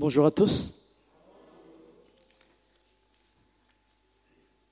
Bonjour 0.00 0.26
à 0.26 0.30
tous. 0.30 0.72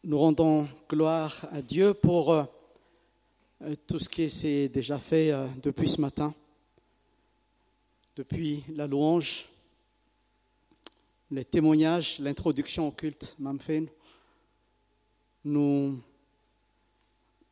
Nous 0.05 0.17
rendons 0.17 0.69
gloire 0.89 1.49
à 1.51 1.61
Dieu 1.63 1.95
pour 1.95 2.33
euh, 2.33 2.45
tout 3.89 3.99
ce 3.99 4.09
qui 4.09 4.31
s'est 4.31 4.69
déjà 4.69 5.01
fait 5.01 5.33
euh, 5.33 5.49
depuis 5.61 5.89
ce 5.89 6.01
matin, 6.01 6.33
depuis 8.15 8.63
la 8.69 8.87
louange, 8.87 9.49
les 11.33 11.45
témoignages, 11.45 12.21
l'introduction 12.21 12.87
au 12.87 12.93
culte 12.93 13.35
Mamfen. 13.41 13.89
Nous 15.45 16.01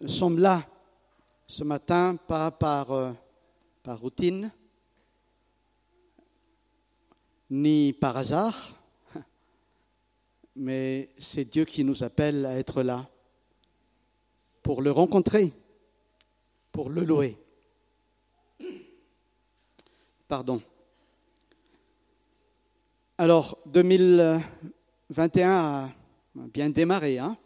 sommes 0.07 0.39
là 0.39 0.65
ce 1.49 1.65
matin, 1.65 2.15
pas 2.15 2.57
euh, 2.91 3.13
par 3.83 3.99
routine, 3.99 4.53
ni 7.51 7.93
par 7.93 8.17
hasard, 8.17 8.75
mais 10.57 11.11
c'est 11.19 11.45
Dieu 11.45 11.65
qui 11.65 11.85
nous 11.85 12.03
appelle 12.05 12.47
à 12.47 12.59
être 12.59 12.83
là 12.83 13.09
pour 14.63 14.83
le 14.83 14.91
rencontrer, 14.91 15.53
pour 16.73 16.89
le 16.91 17.05
louer. 17.05 17.37
Pardon. 20.27 20.63
Alors, 23.19 23.59
2021 23.67 25.51
a 25.51 25.91
bien 26.35 26.71
démarré. 26.71 27.19
Hein 27.19 27.37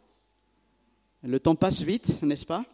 Le 1.23 1.41
temps 1.41 1.57
passe 1.57 1.83
vite, 1.83 2.23
n'est-ce 2.23 2.47
pas? 2.47 2.65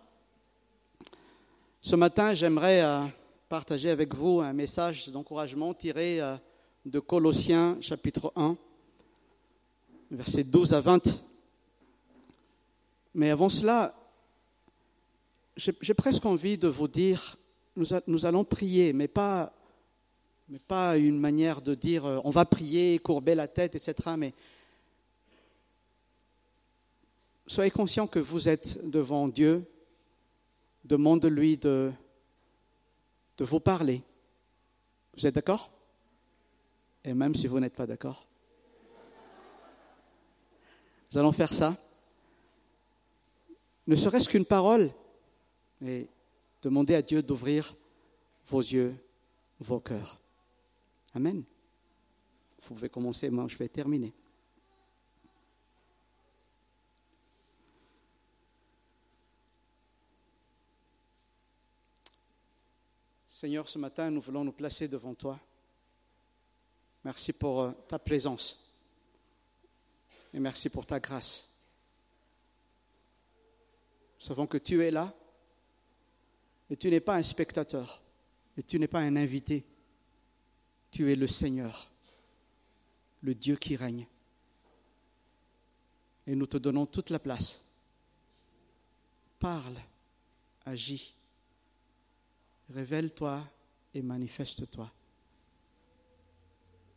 Ce 1.80 1.96
matin, 1.96 2.34
j'aimerais 2.34 2.82
euh, 2.82 3.00
partager 3.48 3.90
avec 3.90 4.14
vous 4.14 4.40
un 4.40 4.52
message 4.52 5.08
d'encouragement 5.08 5.74
tiré 5.74 6.20
euh, 6.20 6.36
de 6.84 7.00
Colossiens 7.00 7.78
chapitre 7.80 8.32
1, 8.36 8.56
versets 10.10 10.44
12 10.44 10.74
à 10.74 10.80
20. 10.80 11.24
Mais 13.14 13.30
avant 13.30 13.48
cela, 13.48 13.94
j'ai 15.56 15.94
presque 15.94 16.26
envie 16.26 16.58
de 16.58 16.68
vous 16.68 16.88
dire, 16.88 17.38
nous, 17.76 18.26
allons 18.26 18.44
prier, 18.44 18.92
mais 18.92 19.08
pas, 19.08 19.52
une 20.96 21.18
manière 21.18 21.62
de 21.62 21.74
dire 21.74 22.04
euh, 22.04 22.20
on 22.24 22.30
va 22.30 22.44
prier, 22.44 22.98
courber 22.98 23.34
la 23.34 23.48
tête, 23.48 23.74
etc. 23.74 23.94
Mais 24.18 24.34
soyez 27.46 27.70
conscients 27.70 28.06
que 28.06 28.18
vous 28.18 28.48
êtes 28.48 28.78
devant 28.84 29.26
Dieu, 29.26 29.64
demande-lui 30.84 31.56
de, 31.56 31.92
de 33.38 33.44
vous 33.44 33.60
parler. 33.60 34.02
Vous 35.16 35.26
êtes 35.26 35.34
d'accord? 35.34 35.70
Et 37.04 37.12
même 37.12 37.34
si 37.34 37.46
vous 37.46 37.60
n'êtes 37.60 37.74
pas 37.74 37.86
d'accord. 37.86 38.26
Nous 41.12 41.18
allons 41.18 41.32
faire 41.32 41.52
ça. 41.52 41.76
Ne 43.86 43.94
serait-ce 43.94 44.28
qu'une 44.28 44.46
parole, 44.46 44.90
et 45.84 46.08
demandez 46.62 46.94
à 46.94 47.02
Dieu 47.02 47.22
d'ouvrir 47.22 47.76
vos 48.46 48.60
yeux, 48.60 48.96
vos 49.60 49.80
cœurs. 49.80 50.18
Amen. 51.12 51.44
Vous 52.58 52.74
pouvez 52.74 52.88
commencer, 52.88 53.28
moi 53.28 53.46
je 53.46 53.56
vais 53.56 53.68
terminer. 53.68 54.14
Seigneur, 63.28 63.68
ce 63.68 63.78
matin, 63.78 64.10
nous 64.10 64.22
voulons 64.22 64.44
nous 64.44 64.52
placer 64.52 64.88
devant 64.88 65.14
toi. 65.14 65.38
Merci 67.04 67.32
pour 67.34 67.60
euh, 67.60 67.72
ta 67.86 67.98
présence. 67.98 68.58
Et 70.32 70.40
merci 70.40 70.70
pour 70.70 70.86
ta 70.86 70.98
grâce. 70.98 71.48
Nous 74.18 74.26
savons 74.26 74.46
que 74.46 74.58
tu 74.58 74.82
es 74.82 74.90
là. 74.90 75.14
Et 76.70 76.76
tu 76.76 76.90
n'es 76.90 77.00
pas 77.00 77.16
un 77.16 77.22
spectateur. 77.22 78.02
Et 78.56 78.62
tu 78.62 78.78
n'es 78.78 78.88
pas 78.88 79.00
un 79.00 79.16
invité. 79.16 79.64
Tu 80.90 81.12
es 81.12 81.16
le 81.16 81.26
Seigneur. 81.26 81.90
Le 83.20 83.34
Dieu 83.34 83.56
qui 83.56 83.76
règne. 83.76 84.06
Et 86.26 86.34
nous 86.34 86.46
te 86.46 86.56
donnons 86.56 86.86
toute 86.86 87.10
la 87.10 87.18
place. 87.18 87.62
Parle, 89.38 89.76
agis, 90.64 91.14
révèle-toi 92.70 93.46
et 93.92 94.00
manifeste-toi 94.00 94.90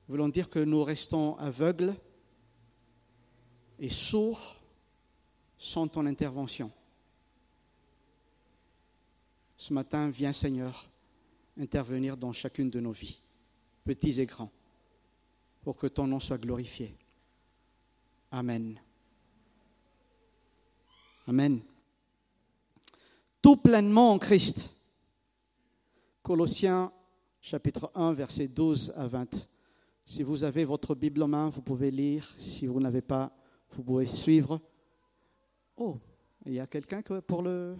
voulons 0.07 0.29
dire 0.29 0.49
que 0.49 0.59
nous 0.59 0.83
restons 0.83 1.35
aveugles 1.37 1.95
et 3.79 3.89
sourds 3.89 4.55
sans 5.57 5.87
ton 5.87 6.05
intervention. 6.05 6.71
Ce 9.57 9.73
matin, 9.73 10.09
viens 10.09 10.33
Seigneur 10.33 10.89
intervenir 11.59 12.15
dans 12.15 12.31
chacune 12.31 12.69
de 12.69 12.79
nos 12.79 12.91
vies, 12.91 13.19
petits 13.83 14.21
et 14.21 14.25
grands, 14.25 14.51
pour 15.61 15.75
que 15.75 15.87
ton 15.87 16.05
nom 16.07 16.19
soit 16.19 16.37
glorifié. 16.37 16.95
Amen. 18.31 18.79
Amen. 21.25 21.61
Tout 23.41 23.57
pleinement 23.57 24.13
en 24.13 24.19
Christ. 24.19 24.73
Colossiens 26.21 26.91
chapitre 27.41 27.91
1, 27.95 28.13
versets 28.13 28.47
12 28.47 28.93
à 28.95 29.07
20. 29.07 29.47
Si 30.09 30.23
vous 30.23 30.45
avez 30.45 30.63
votre 30.63 30.95
Bible 30.95 31.21
en 31.21 31.27
main, 31.27 31.49
vous 31.49 31.61
pouvez 31.61 31.91
lire. 31.91 32.33
Si 32.37 32.65
vous 32.65 32.79
n'avez 32.79 33.01
pas, 33.01 33.29
vous 33.71 33.83
pouvez 33.83 34.05
suivre. 34.05 34.61
Oh, 35.75 35.97
il 36.45 36.53
y 36.53 36.61
a 36.61 36.65
quelqu'un 36.65 37.01
pour 37.01 37.41
le. 37.41 37.75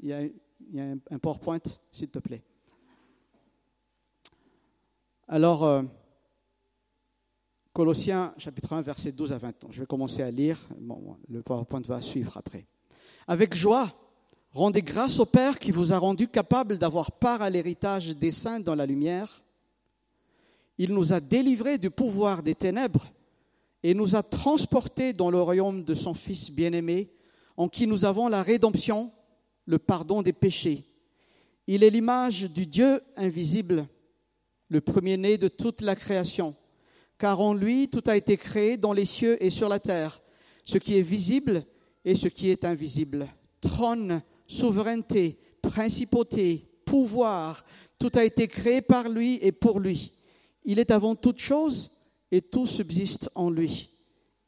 Il 0.00 0.08
y 0.08 0.80
a, 0.80 0.82
un 0.82 1.18
PowerPoint, 1.20 1.60
s'il 1.92 2.08
te 2.08 2.18
plaît. 2.18 2.42
Alors, 5.28 5.62
euh, 5.62 5.84
Colossiens 7.72 8.34
chapitre 8.38 8.72
1, 8.72 8.80
verset 8.80 9.12
12 9.12 9.32
à 9.32 9.38
20. 9.38 9.66
Je 9.70 9.78
vais 9.78 9.86
commencer 9.86 10.22
à 10.22 10.32
lire. 10.32 10.58
Bon, 10.80 11.16
le 11.28 11.42
PowerPoint 11.42 11.82
va 11.82 12.02
suivre 12.02 12.36
après. 12.36 12.66
Avec 13.28 13.54
joie, 13.54 13.94
rendez 14.50 14.82
grâce 14.82 15.20
au 15.20 15.26
Père 15.26 15.60
qui 15.60 15.70
vous 15.70 15.92
a 15.92 15.98
rendu 15.98 16.26
capable 16.26 16.76
d'avoir 16.76 17.12
part 17.12 17.40
à 17.40 17.48
l'héritage 17.48 18.16
des 18.16 18.32
saints 18.32 18.58
dans 18.58 18.74
la 18.74 18.84
lumière 18.84 19.44
il 20.78 20.94
nous 20.94 21.12
a 21.12 21.20
délivrés 21.20 21.76
du 21.76 21.90
pouvoir 21.90 22.42
des 22.42 22.54
ténèbres 22.54 23.12
et 23.82 23.94
nous 23.94 24.14
a 24.16 24.22
transportés 24.22 25.12
dans 25.12 25.30
le 25.30 25.40
royaume 25.40 25.84
de 25.84 25.94
son 25.94 26.14
Fils 26.14 26.50
bien-aimé, 26.50 27.10
en 27.56 27.68
qui 27.68 27.86
nous 27.86 28.04
avons 28.04 28.28
la 28.28 28.42
rédemption, 28.42 29.12
le 29.66 29.78
pardon 29.78 30.22
des 30.22 30.32
péchés. 30.32 30.84
Il 31.66 31.82
est 31.82 31.90
l'image 31.90 32.50
du 32.50 32.66
Dieu 32.66 33.00
invisible, 33.16 33.86
le 34.68 34.80
premier-né 34.80 35.36
de 35.36 35.48
toute 35.48 35.80
la 35.80 35.96
création, 35.96 36.54
car 37.18 37.40
en 37.40 37.54
lui 37.54 37.88
tout 37.88 38.02
a 38.06 38.16
été 38.16 38.36
créé 38.36 38.76
dans 38.76 38.92
les 38.92 39.04
cieux 39.04 39.42
et 39.42 39.50
sur 39.50 39.68
la 39.68 39.80
terre, 39.80 40.22
ce 40.64 40.78
qui 40.78 40.96
est 40.96 41.02
visible 41.02 41.64
et 42.04 42.14
ce 42.14 42.28
qui 42.28 42.50
est 42.50 42.64
invisible. 42.64 43.26
Trône, 43.60 44.22
souveraineté, 44.46 45.38
principauté, 45.60 46.68
pouvoir, 46.84 47.64
tout 47.98 48.12
a 48.14 48.24
été 48.24 48.46
créé 48.46 48.80
par 48.80 49.08
lui 49.08 49.38
et 49.42 49.52
pour 49.52 49.80
lui. 49.80 50.12
Il 50.64 50.78
est 50.78 50.90
avant 50.90 51.14
toute 51.14 51.38
chose 51.38 51.90
et 52.30 52.42
tout 52.42 52.66
subsiste 52.66 53.30
en 53.34 53.50
lui. 53.50 53.90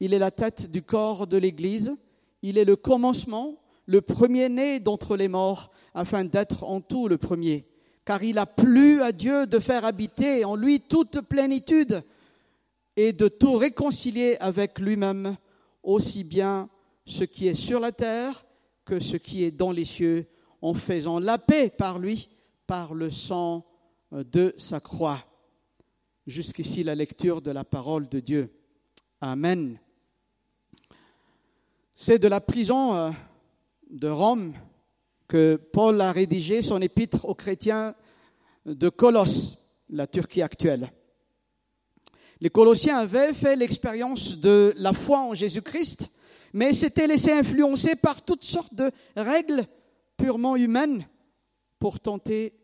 Il 0.01 0.15
est 0.15 0.19
la 0.19 0.31
tête 0.31 0.71
du 0.71 0.83
corps 0.83 1.27
de 1.27 1.37
l'Église. 1.37 1.97
Il 2.43 2.59
est 2.59 2.65
le 2.65 2.77
commencement, 2.77 3.61
le 3.87 4.01
premier-né 4.01 4.81
d'entre 4.81 5.17
les 5.17 5.29
morts, 5.29 5.71
afin 5.95 6.25
d'être 6.25 6.65
en 6.65 6.81
tout 6.81 7.09
le 7.09 7.19
premier. 7.19 7.67
Car 8.05 8.23
il 8.23 8.39
a 8.39 8.47
plu 8.47 9.03
à 9.03 9.13
Dieu 9.13 9.47
de 9.47 9.59
faire 9.59 9.85
habiter 9.85 10.45
en 10.45 10.57
lui 10.57 10.81
toute 10.81 11.21
plénitude 11.21 12.03
et 12.97 13.13
de 13.13 13.29
tout 13.29 13.57
réconcilier 13.57 14.37
avec 14.41 14.79
lui-même, 14.79 15.37
aussi 15.83 16.25
bien 16.25 16.69
ce 17.05 17.25
qui 17.25 17.49
est 17.49 17.55
sur 17.55 17.81
la 17.81 17.93
terre 17.93 18.45
que 18.85 19.01
ce 19.01 19.17
qui 19.17 19.45
est 19.45 19.51
dans 19.51 19.71
les 19.71 19.85
cieux, 19.85 20.27
en 20.63 20.75
faisant 20.75 21.19
la 21.19 21.39
paix 21.39 21.71
par 21.71 21.99
lui, 21.99 22.29
par 22.67 22.95
le 22.95 23.11
sang 23.11 23.65
de 24.13 24.55
sa 24.57 24.81
croix. 24.81 25.25
Jusqu'ici 26.31 26.85
la 26.85 26.95
lecture 26.95 27.43
de 27.43 27.51
la 27.51 27.65
parole 27.65 28.09
de 28.09 28.21
Dieu. 28.21 28.55
Amen. 29.21 29.81
C'est 31.97 32.21
de 32.21 32.29
la 32.29 32.41
prison 32.41 32.95
euh, 32.95 33.11
de 33.91 34.07
Rome 34.07 34.55
que 35.27 35.57
Paul 35.57 36.01
a 36.01 36.13
rédigé 36.13 36.63
son 36.63 36.81
épître 36.81 37.25
aux 37.25 37.35
chrétiens 37.35 37.97
de 38.65 38.89
Colosse, 38.89 39.59
la 39.89 40.07
Turquie 40.07 40.41
actuelle. 40.41 40.93
Les 42.41 42.51
Colossiens 42.51 42.99
avaient 42.99 43.35
fait 43.35 43.57
l'expérience 43.57 44.39
de 44.39 44.73
la 44.77 44.93
foi 44.93 45.23
en 45.23 45.35
Jésus-Christ, 45.35 46.13
mais 46.53 46.75
s'étaient 46.75 47.09
laissés 47.09 47.33
influencer 47.33 47.97
par 47.97 48.23
toutes 48.25 48.45
sortes 48.45 48.75
de 48.75 48.93
règles 49.17 49.67
purement 50.17 50.55
humaines 50.55 51.09
pour 51.81 51.99
tenter 51.99 52.55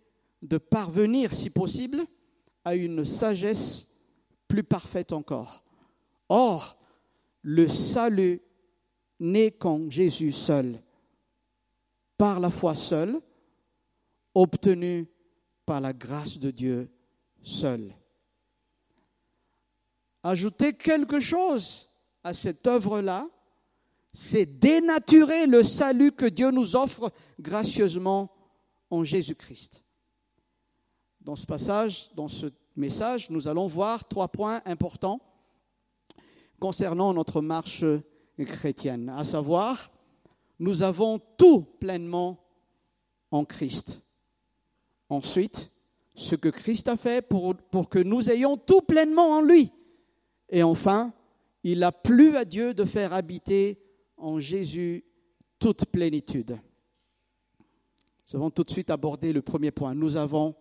de 0.40 0.56
parvenir, 0.56 1.34
si 1.34 1.50
possible, 1.50 2.06
à 2.66 2.74
une 2.74 3.04
sagesse 3.04 3.86
plus 4.48 4.64
parfaite 4.64 5.12
encore. 5.12 5.62
Or, 6.28 6.76
le 7.42 7.68
salut 7.68 8.42
n'est 9.20 9.52
qu'en 9.52 9.88
Jésus 9.88 10.32
seul, 10.32 10.82
par 12.18 12.40
la 12.40 12.50
foi 12.50 12.74
seule, 12.74 13.20
obtenu 14.34 15.06
par 15.64 15.80
la 15.80 15.92
grâce 15.92 16.38
de 16.38 16.50
Dieu 16.50 16.90
seul. 17.44 17.94
Ajouter 20.24 20.72
quelque 20.72 21.20
chose 21.20 21.88
à 22.24 22.34
cette 22.34 22.66
œuvre-là, 22.66 23.28
c'est 24.12 24.44
dénaturer 24.44 25.46
le 25.46 25.62
salut 25.62 26.10
que 26.10 26.26
Dieu 26.26 26.50
nous 26.50 26.74
offre 26.74 27.12
gracieusement 27.38 28.28
en 28.90 29.04
Jésus-Christ. 29.04 29.84
Dans 31.26 31.34
ce 31.34 31.44
passage, 31.44 32.08
dans 32.14 32.28
ce 32.28 32.46
message, 32.76 33.31
nous 33.31 33.49
allons 33.49 33.67
voir 33.67 34.06
trois 34.06 34.28
points 34.28 34.62
importants 34.64 35.20
concernant 36.61 37.12
notre 37.12 37.40
marche 37.40 37.84
chrétienne, 38.38 39.08
à 39.08 39.25
savoir, 39.25 39.90
nous 40.61 40.84
avons 40.84 41.19
tout 41.37 41.62
pleinement 41.81 42.38
en 43.32 43.44
Christ. 43.44 44.00
Ensuite, 45.08 45.73
ce 46.14 46.37
que 46.37 46.49
Christ 46.49 46.87
a 46.87 46.96
fait 46.96 47.26
pour, 47.26 47.56
pour 47.56 47.88
que 47.88 47.99
nous 47.99 48.31
ayons 48.31 48.56
tout 48.56 48.82
pleinement 48.82 49.38
en 49.38 49.43
lui. 49.43 49.73
Et 50.49 50.62
enfin, 50.62 51.12
il 51.64 51.82
a 51.82 51.90
plu 51.90 52.37
à 52.37 52.44
Dieu 52.44 52.73
de 52.73 52.84
faire 52.84 53.12
habiter 53.12 53.82
en 54.17 54.38
Jésus 54.38 55.05
toute 55.58 55.87
plénitude. 55.87 56.56
Nous 58.28 58.37
avons 58.37 58.50
tout 58.50 58.62
de 58.62 58.70
suite 58.70 58.90
abordé 58.90 59.32
le 59.32 59.43
premier 59.43 59.73
point. 59.73 59.93
Nous 59.93 60.17
avons 60.17 60.55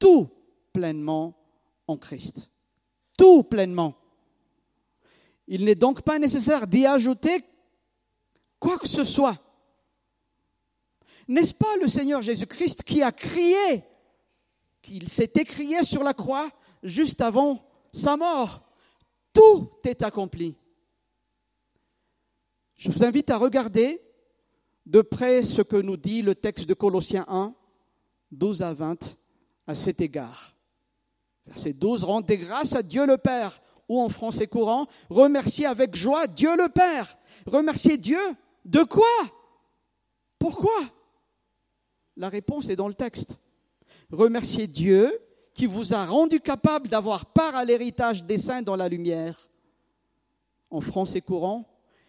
tout 0.00 0.28
pleinement 0.72 1.36
en 1.86 1.96
Christ. 1.96 2.50
Tout 3.16 3.44
pleinement. 3.44 3.94
Il 5.46 5.64
n'est 5.64 5.76
donc 5.76 6.02
pas 6.02 6.18
nécessaire 6.18 6.66
d'y 6.66 6.86
ajouter 6.86 7.44
quoi 8.58 8.78
que 8.78 8.88
ce 8.88 9.04
soit. 9.04 9.38
N'est-ce 11.28 11.54
pas 11.54 11.76
le 11.80 11.86
Seigneur 11.86 12.22
Jésus-Christ 12.22 12.82
qui 12.82 13.02
a 13.02 13.12
crié, 13.12 13.84
qu'il 14.82 15.08
s'est 15.08 15.30
écrié 15.36 15.84
sur 15.84 16.02
la 16.02 16.14
croix 16.14 16.50
juste 16.82 17.20
avant 17.20 17.64
sa 17.92 18.16
mort? 18.16 18.62
Tout 19.32 19.70
est 19.84 20.02
accompli. 20.02 20.56
Je 22.76 22.90
vous 22.90 23.04
invite 23.04 23.30
à 23.30 23.36
regarder 23.36 24.02
de 24.86 25.02
près 25.02 25.44
ce 25.44 25.62
que 25.62 25.76
nous 25.76 25.96
dit 25.96 26.22
le 26.22 26.34
texte 26.34 26.66
de 26.66 26.74
Colossiens 26.74 27.26
1, 27.28 27.54
12 28.32 28.62
à 28.62 28.72
20 28.72 29.18
à 29.70 29.74
cet 29.74 30.00
égard. 30.00 30.54
Verset 31.46 31.72
12, 31.72 32.04
rendez 32.04 32.38
grâce 32.38 32.74
à 32.74 32.82
Dieu 32.82 33.06
le 33.06 33.16
Père, 33.16 33.62
ou 33.88 34.00
en 34.00 34.08
français 34.08 34.46
courant, 34.46 34.86
remerciez 35.08 35.66
avec 35.66 35.96
joie 35.96 36.26
Dieu 36.26 36.56
le 36.56 36.68
Père. 36.68 37.16
Remerciez 37.46 37.96
Dieu 37.96 38.20
de 38.64 38.82
quoi? 38.82 39.06
Pourquoi? 40.38 40.78
La 42.16 42.28
réponse 42.28 42.68
est 42.68 42.76
dans 42.76 42.88
le 42.88 42.94
texte. 42.94 43.38
Remerciez 44.10 44.66
Dieu 44.66 45.18
qui 45.54 45.66
vous 45.66 45.94
a 45.94 46.04
rendu 46.04 46.40
capable 46.40 46.88
d'avoir 46.88 47.26
part 47.26 47.54
à 47.54 47.64
l'héritage 47.64 48.24
des 48.24 48.38
saints 48.38 48.62
dans 48.62 48.76
la 48.76 48.88
lumière. 48.88 49.50
En 50.70 50.80
français 50.80 51.20
courant, 51.20 51.68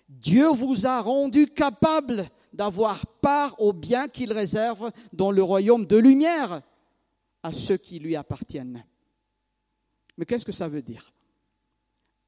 Dieu 0.09 0.47
vous 0.47 0.87
a 0.87 0.99
rendu 1.01 1.47
capable 1.47 2.27
d'avoir 2.53 3.05
part 3.05 3.55
au 3.59 3.71
bien 3.71 4.07
qu'il 4.07 4.33
réserve 4.33 4.91
dans 5.13 5.31
le 5.31 5.43
royaume 5.43 5.85
de 5.85 5.97
lumière 5.97 6.61
à 7.43 7.53
ceux 7.53 7.77
qui 7.77 7.99
lui 7.99 8.15
appartiennent. 8.15 8.85
Mais 10.17 10.25
qu'est-ce 10.25 10.45
que 10.45 10.51
ça 10.51 10.69
veut 10.69 10.81
dire? 10.81 11.13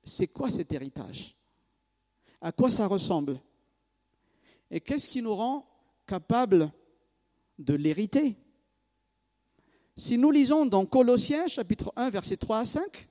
C'est 0.04 0.28
quoi 0.28 0.50
cet 0.50 0.72
héritage? 0.72 1.36
À 2.42 2.52
quoi 2.52 2.70
ça 2.70 2.88
ressemble? 2.88 3.40
Et 4.70 4.82
qu'est-ce 4.82 5.10
qui 5.10 5.22
nous 5.22 5.36
rend 5.36 5.68
capables 6.08 6.72
de 7.60 7.74
l'hériter? 7.74 8.38
Si 9.96 10.18
nous 10.18 10.32
lisons 10.32 10.66
dans 10.66 10.86
Colossiens 10.86 11.48
chapitre 11.48 11.94
1 11.96 12.10
versets 12.10 12.38
3 12.38 12.60
à 12.60 12.66
5, 12.66 13.08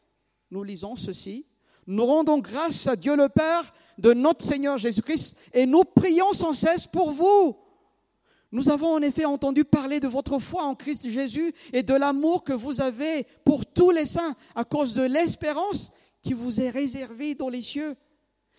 nous 0.51 0.65
lisons 0.65 0.97
ceci. 0.97 1.47
Nous 1.87 2.05
rendons 2.05 2.39
grâce 2.39 2.87
à 2.87 2.97
Dieu 2.97 3.17
le 3.17 3.29
Père 3.29 3.73
de 3.99 4.13
notre 4.13 4.45
Seigneur 4.45 4.79
Jésus-Christ 4.79 5.37
et 5.53 5.67
nous 5.67 5.85
prions 5.85 6.33
sans 6.33 6.53
cesse 6.53 6.87
pour 6.87 7.11
vous. 7.11 7.57
Nous 8.53 8.69
avons 8.69 8.93
en 8.93 9.01
effet 9.01 9.25
entendu 9.25 9.65
parler 9.65 9.99
de 9.99 10.07
votre 10.07 10.39
foi 10.39 10.65
en 10.65 10.75
Christ 10.75 11.09
Jésus 11.09 11.55
et 11.73 11.83
de 11.83 11.95
l'amour 11.95 12.45
que 12.45 12.53
vous 12.53 12.83
avez 12.83 13.27
pour 13.45 13.65
tous 13.65 13.91
les 13.91 14.05
saints 14.05 14.37
à 14.55 14.65
cause 14.65 14.93
de 14.93 15.03
l'espérance 15.03 15.91
qui 16.21 16.35
vous 16.35 16.61
est 16.61 16.69
réservée 16.69 17.35
dans 17.35 17.49
les 17.49 17.63
cieux 17.63 17.97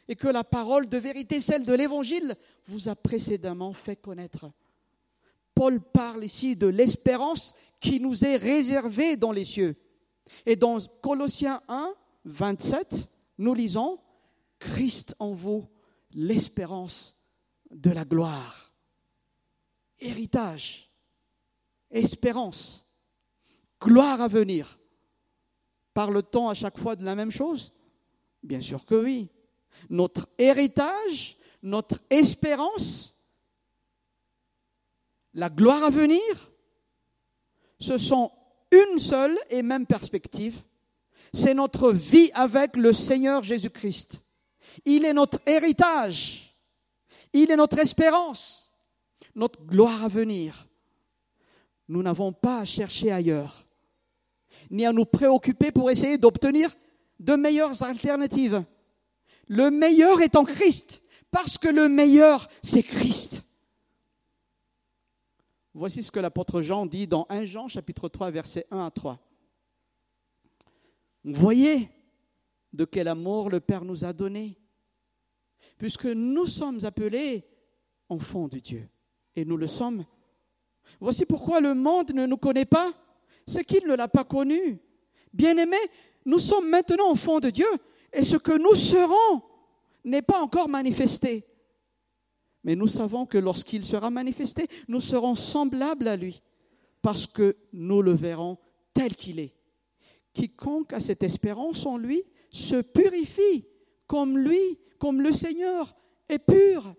et 0.07 0.15
que 0.15 0.27
la 0.27 0.43
parole 0.43 0.89
de 0.89 0.97
vérité, 0.97 1.39
celle 1.39 1.63
de 1.63 1.73
l'Évangile, 1.73 2.33
vous 2.65 2.89
a 2.89 2.95
précédemment 2.95 3.71
fait 3.71 3.95
connaître. 3.95 4.51
Paul 5.53 5.79
parle 5.79 6.23
ici 6.23 6.55
de 6.55 6.67
l'espérance 6.67 7.53
qui 7.79 7.99
nous 7.99 8.25
est 8.25 8.37
réservée 8.37 9.15
dans 9.15 9.31
les 9.31 9.45
cieux. 9.45 9.75
Et 10.47 10.55
dans 10.55 10.79
Colossiens 11.03 11.61
1, 11.67 11.93
27, 12.25 13.09
nous 13.37 13.53
lisons 13.53 13.99
Christ 14.57 15.15
en 15.19 15.33
vous, 15.33 15.67
l'espérance 16.13 17.15
de 17.69 17.91
la 17.91 18.05
gloire. 18.05 18.72
Héritage, 20.03 20.89
espérance, 21.89 22.85
gloire 23.81 24.21
à 24.21 24.27
venir. 24.27 24.79
Parle-t-on 25.93 26.49
à 26.49 26.53
chaque 26.53 26.77
fois 26.77 26.95
de 26.95 27.05
la 27.05 27.15
même 27.15 27.31
chose? 27.31 27.71
Bien 28.41 28.61
sûr 28.61 28.85
que 28.85 28.95
oui. 28.95 29.29
Notre 29.89 30.27
héritage, 30.37 31.37
notre 31.61 31.99
espérance, 32.09 33.15
la 35.33 35.49
gloire 35.49 35.83
à 35.83 35.89
venir, 35.89 36.21
ce 37.79 37.97
sont 37.97 38.31
une 38.71 38.99
seule 38.99 39.37
et 39.49 39.61
même 39.61 39.85
perspective 39.85 40.63
c'est 41.33 41.55
notre 41.55 41.91
vie 41.91 42.29
avec 42.33 42.75
le 42.75 42.93
Seigneur 42.93 43.43
Jésus-Christ. 43.43 44.21
Il 44.85 45.03
est 45.03 45.13
notre 45.13 45.39
héritage. 45.45 46.55
Il 47.33 47.49
est 47.49 47.55
notre 47.55 47.79
espérance, 47.79 48.62
notre 49.35 49.63
gloire 49.63 50.03
à 50.03 50.07
venir. 50.07 50.67
Nous 51.87 52.01
n'avons 52.01 52.31
pas 52.31 52.59
à 52.59 52.65
chercher 52.65 53.11
ailleurs, 53.11 53.67
ni 54.69 54.85
à 54.85 54.93
nous 54.93 55.05
préoccuper 55.05 55.71
pour 55.71 55.89
essayer 55.91 56.17
d'obtenir 56.17 56.73
de 57.19 57.35
meilleures 57.35 57.81
alternatives. 57.83 58.63
Le 59.47 59.69
meilleur 59.69 60.21
est 60.21 60.35
en 60.35 60.45
Christ, 60.45 61.03
parce 61.29 61.57
que 61.57 61.67
le 61.67 61.89
meilleur, 61.89 62.47
c'est 62.61 62.83
Christ. 62.83 63.45
Voici 65.73 66.03
ce 66.03 66.11
que 66.11 66.19
l'apôtre 66.19 66.61
Jean 66.61 66.85
dit 66.85 67.07
dans 67.07 67.25
1 67.29 67.45
Jean 67.45 67.67
chapitre 67.67 68.07
3 68.07 68.29
versets 68.29 68.67
1 68.69 68.85
à 68.85 68.91
3. 68.91 69.19
Vous 71.23 71.33
voyez 71.33 71.89
de 72.73 72.85
quel 72.85 73.07
amour 73.07 73.49
le 73.49 73.59
Père 73.59 73.85
nous 73.85 74.05
a 74.05 74.13
donné, 74.13 74.57
puisque 75.77 76.05
nous 76.05 76.45
sommes 76.45 76.83
appelés 76.85 77.47
enfants 78.09 78.47
de 78.47 78.59
Dieu, 78.59 78.89
et 79.35 79.45
nous 79.45 79.57
le 79.57 79.67
sommes. 79.67 80.05
Voici 80.99 81.25
pourquoi 81.25 81.59
le 81.59 81.73
monde 81.73 82.11
ne 82.13 82.25
nous 82.25 82.37
connaît 82.37 82.65
pas, 82.65 82.93
c'est 83.47 83.63
qu'il 83.63 83.85
ne 83.87 83.95
l'a 83.95 84.07
pas 84.07 84.23
connu. 84.23 84.79
Bien-aimés, 85.33 85.75
nous 86.25 86.39
sommes 86.39 86.69
maintenant 86.69 87.09
enfants 87.09 87.39
de 87.39 87.49
Dieu, 87.49 87.67
et 88.11 88.23
ce 88.23 88.37
que 88.37 88.57
nous 88.57 88.75
serons 88.75 89.41
n'est 90.03 90.21
pas 90.21 90.41
encore 90.41 90.69
manifesté. 90.69 91.45
Mais 92.63 92.75
nous 92.75 92.87
savons 92.87 93.25
que 93.25 93.37
lorsqu'il 93.37 93.83
sera 93.83 94.09
manifesté, 94.09 94.67
nous 94.87 95.01
serons 95.01 95.35
semblables 95.35 96.07
à 96.07 96.15
lui, 96.15 96.41
parce 97.01 97.27
que 97.27 97.57
nous 97.73 98.01
le 98.01 98.13
verrons 98.13 98.57
tel 98.93 99.15
qu'il 99.15 99.39
est. 99.39 99.55
Quiconque 100.33 100.93
a 100.93 100.99
cette 100.99 101.23
espérance 101.23 101.85
en 101.85 101.97
lui 101.97 102.23
se 102.51 102.81
purifie 102.81 103.65
comme 104.07 104.37
lui, 104.37 104.79
comme 104.99 105.21
le 105.21 105.31
Seigneur 105.31 105.95
est 106.29 106.39
pur. 106.39 106.95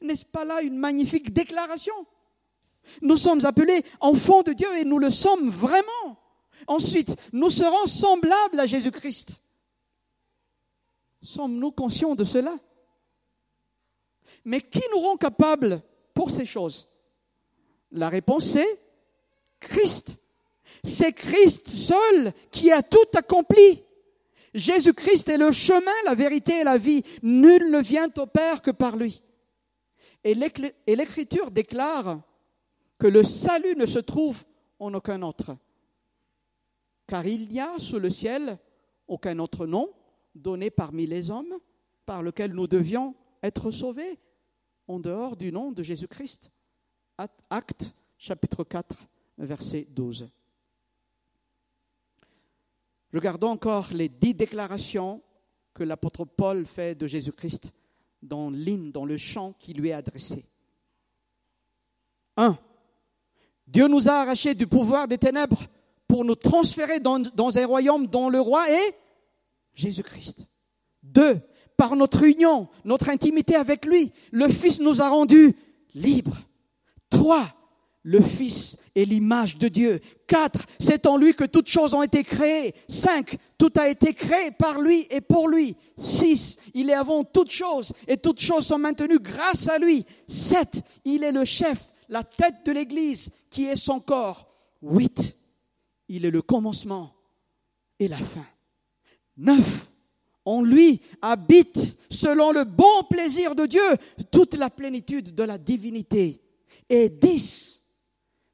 N'est-ce 0.00 0.24
pas 0.24 0.44
là 0.44 0.62
une 0.62 0.76
magnifique 0.76 1.32
déclaration? 1.32 1.94
Nous 3.00 3.16
sommes 3.16 3.44
appelés 3.44 3.84
enfants 4.00 4.42
de 4.42 4.52
Dieu 4.52 4.68
et 4.76 4.84
nous 4.84 4.98
le 4.98 5.10
sommes 5.10 5.48
vraiment. 5.48 6.18
Ensuite, 6.66 7.16
nous 7.32 7.50
serons 7.50 7.86
semblables 7.86 8.60
à 8.60 8.66
Jésus-Christ. 8.66 9.40
Sommes-nous 11.22 11.72
conscients 11.72 12.14
de 12.14 12.24
cela? 12.24 12.56
Mais 14.44 14.60
qui 14.60 14.82
nous 14.92 15.00
rend 15.00 15.16
capables 15.16 15.80
pour 16.12 16.30
ces 16.30 16.44
choses? 16.44 16.88
La 17.90 18.08
réponse 18.08 18.56
est 18.56 18.80
Christ. 19.60 20.18
C'est 20.82 21.12
Christ 21.12 21.68
seul 21.68 22.32
qui 22.50 22.70
a 22.70 22.82
tout 22.82 22.98
accompli. 23.14 23.82
Jésus-Christ 24.52 25.28
est 25.30 25.38
le 25.38 25.50
chemin, 25.50 25.90
la 26.04 26.14
vérité 26.14 26.60
et 26.60 26.64
la 26.64 26.76
vie. 26.76 27.02
Nul 27.22 27.70
ne 27.70 27.80
vient 27.80 28.08
au 28.18 28.26
Père 28.26 28.60
que 28.60 28.70
par 28.70 28.96
lui. 28.96 29.22
Et 30.24 30.34
l'Écriture 30.34 31.50
déclare 31.50 32.22
que 32.98 33.06
le 33.06 33.22
salut 33.22 33.76
ne 33.76 33.84
se 33.84 33.98
trouve 33.98 34.42
en 34.78 34.94
aucun 34.94 35.20
autre. 35.22 35.56
Car 37.06 37.26
il 37.26 37.48
n'y 37.48 37.60
a 37.60 37.78
sous 37.78 37.98
le 37.98 38.08
ciel 38.08 38.58
aucun 39.06 39.38
autre 39.38 39.66
nom 39.66 39.90
donné 40.34 40.70
parmi 40.70 41.06
les 41.06 41.30
hommes 41.30 41.54
par 42.06 42.22
lequel 42.22 42.54
nous 42.54 42.66
devions 42.66 43.14
être 43.42 43.70
sauvés 43.70 44.18
en 44.88 44.98
dehors 44.98 45.36
du 45.36 45.52
nom 45.52 45.70
de 45.70 45.82
Jésus-Christ. 45.82 46.50
Acte 47.50 47.94
chapitre 48.16 48.64
4, 48.64 48.96
verset 49.38 49.86
12. 49.90 50.28
Regardons 53.12 53.50
encore 53.50 53.92
les 53.92 54.08
dix 54.08 54.34
déclarations 54.34 55.22
que 55.74 55.84
l'apôtre 55.84 56.24
Paul 56.24 56.66
fait 56.66 56.94
de 56.94 57.06
Jésus-Christ 57.06 57.74
dans 58.24 58.50
l'hymne, 58.50 58.90
dans 58.90 59.04
le 59.04 59.16
chant 59.16 59.52
qui 59.58 59.72
lui 59.72 59.90
est 59.90 59.92
adressé. 59.92 60.46
1. 62.36 62.58
Dieu 63.66 63.86
nous 63.86 64.08
a 64.08 64.12
arrachés 64.12 64.54
du 64.54 64.66
pouvoir 64.66 65.08
des 65.08 65.18
ténèbres 65.18 65.64
pour 66.08 66.24
nous 66.24 66.34
transférer 66.34 67.00
dans, 67.00 67.18
dans 67.20 67.56
un 67.56 67.66
royaume 67.66 68.06
dont 68.06 68.28
le 68.28 68.40
roi 68.40 68.70
est 68.70 68.96
Jésus-Christ. 69.74 70.48
2. 71.02 71.40
Par 71.76 71.96
notre 71.96 72.22
union, 72.24 72.68
notre 72.84 73.08
intimité 73.08 73.56
avec 73.56 73.84
lui, 73.84 74.12
le 74.30 74.48
Fils 74.48 74.80
nous 74.80 75.02
a 75.02 75.08
rendus 75.08 75.56
libres. 75.94 76.38
3 77.10 77.46
le 78.04 78.20
Fils 78.20 78.76
est 78.94 79.06
l'image 79.06 79.56
de 79.56 79.68
Dieu. 79.68 79.98
Quatre, 80.26 80.66
c'est 80.78 81.06
en 81.06 81.16
lui 81.16 81.34
que 81.34 81.44
toutes 81.44 81.68
choses 81.68 81.94
ont 81.94 82.02
été 82.02 82.22
créées. 82.22 82.74
Cinq, 82.86 83.38
tout 83.58 83.72
a 83.76 83.88
été 83.88 84.12
créé 84.12 84.50
par 84.50 84.80
lui 84.80 85.06
et 85.10 85.22
pour 85.22 85.48
lui. 85.48 85.74
Six, 85.96 86.58
il 86.74 86.90
est 86.90 86.94
avant 86.94 87.24
toutes 87.24 87.50
choses 87.50 87.92
et 88.06 88.18
toutes 88.18 88.40
choses 88.40 88.66
sont 88.66 88.78
maintenues 88.78 89.18
grâce 89.18 89.68
à 89.68 89.78
lui. 89.78 90.04
Sept, 90.28 90.82
il 91.06 91.24
est 91.24 91.32
le 91.32 91.46
chef, 91.46 91.92
la 92.10 92.22
tête 92.22 92.66
de 92.66 92.72
l'Église 92.72 93.30
qui 93.48 93.64
est 93.64 93.76
son 93.76 94.00
corps. 94.00 94.54
Huit, 94.82 95.38
il 96.08 96.26
est 96.26 96.30
le 96.30 96.42
commencement 96.42 97.14
et 97.98 98.06
la 98.06 98.18
fin. 98.18 98.46
Neuf, 99.38 99.90
en 100.44 100.60
lui 100.60 101.00
habite, 101.22 101.96
selon 102.10 102.52
le 102.52 102.64
bon 102.64 103.02
plaisir 103.08 103.54
de 103.54 103.64
Dieu, 103.64 103.96
toute 104.30 104.54
la 104.54 104.68
plénitude 104.68 105.34
de 105.34 105.42
la 105.42 105.56
divinité. 105.56 106.42
Et 106.90 107.08
dix, 107.08 107.82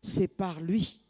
c'est 0.03 0.29
par 0.29 0.61
lui, 0.61 1.01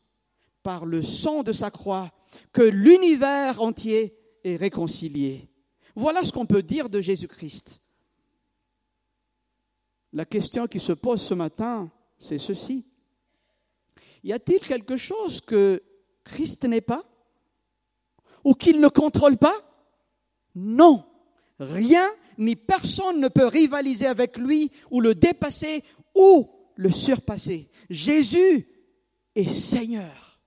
par 0.62 0.85
le 0.87 1.02
sang 1.02 1.42
de 1.42 1.52
sa 1.52 1.70
croix, 1.70 2.12
que 2.52 2.62
l'univers 2.62 3.61
entier 3.61 4.16
est 4.44 4.56
réconcilié. 4.56 5.49
Voilà 5.94 6.25
ce 6.25 6.32
qu'on 6.32 6.47
peut 6.47 6.62
dire 6.62 6.88
de 6.88 7.00
Jésus-Christ. 7.00 7.82
La 10.12 10.25
question 10.25 10.66
qui 10.66 10.80
se 10.80 10.92
pose 10.92 11.23
ce 11.23 11.35
matin, 11.35 11.90
c'est 12.18 12.38
ceci. 12.38 12.85
Y 14.23 14.32
a-t-il 14.32 14.61
quelque 14.61 14.97
chose 14.97 15.40
que 15.40 15.82
Christ 16.25 16.64
n'est 16.64 16.80
pas 16.80 17.04
Ou 18.44 18.54
qu'il 18.54 18.80
ne 18.80 18.88
contrôle 18.88 19.37
pas? 19.37 19.56
Non. 20.54 21.04
Rien 21.59 22.09
ni 22.38 22.56
personne 22.56 23.20
ne 23.20 23.28
peut 23.28 23.47
rivaliser 23.47 24.06
avec 24.06 24.38
lui 24.38 24.70
ou 24.90 25.00
le 25.00 25.14
dépasser 25.14 25.85
ou 26.14 26.50
le 26.75 26.90
surpasser. 26.90 27.68
Jésus 27.90 28.66
et 29.40 29.49
Seigneur. 29.49 30.38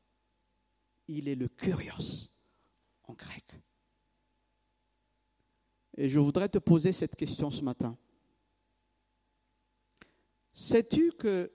Il 1.07 1.27
est 1.27 1.35
le 1.35 1.47
Curios 1.47 2.29
en 3.05 3.13
grec. 3.13 3.43
Et 5.97 6.07
je 6.07 6.19
voudrais 6.19 6.47
te 6.47 6.59
poser 6.59 6.93
cette 6.93 7.15
question 7.15 7.49
ce 7.49 7.63
matin. 7.63 7.97
Sais-tu 10.53 11.11
que 11.13 11.51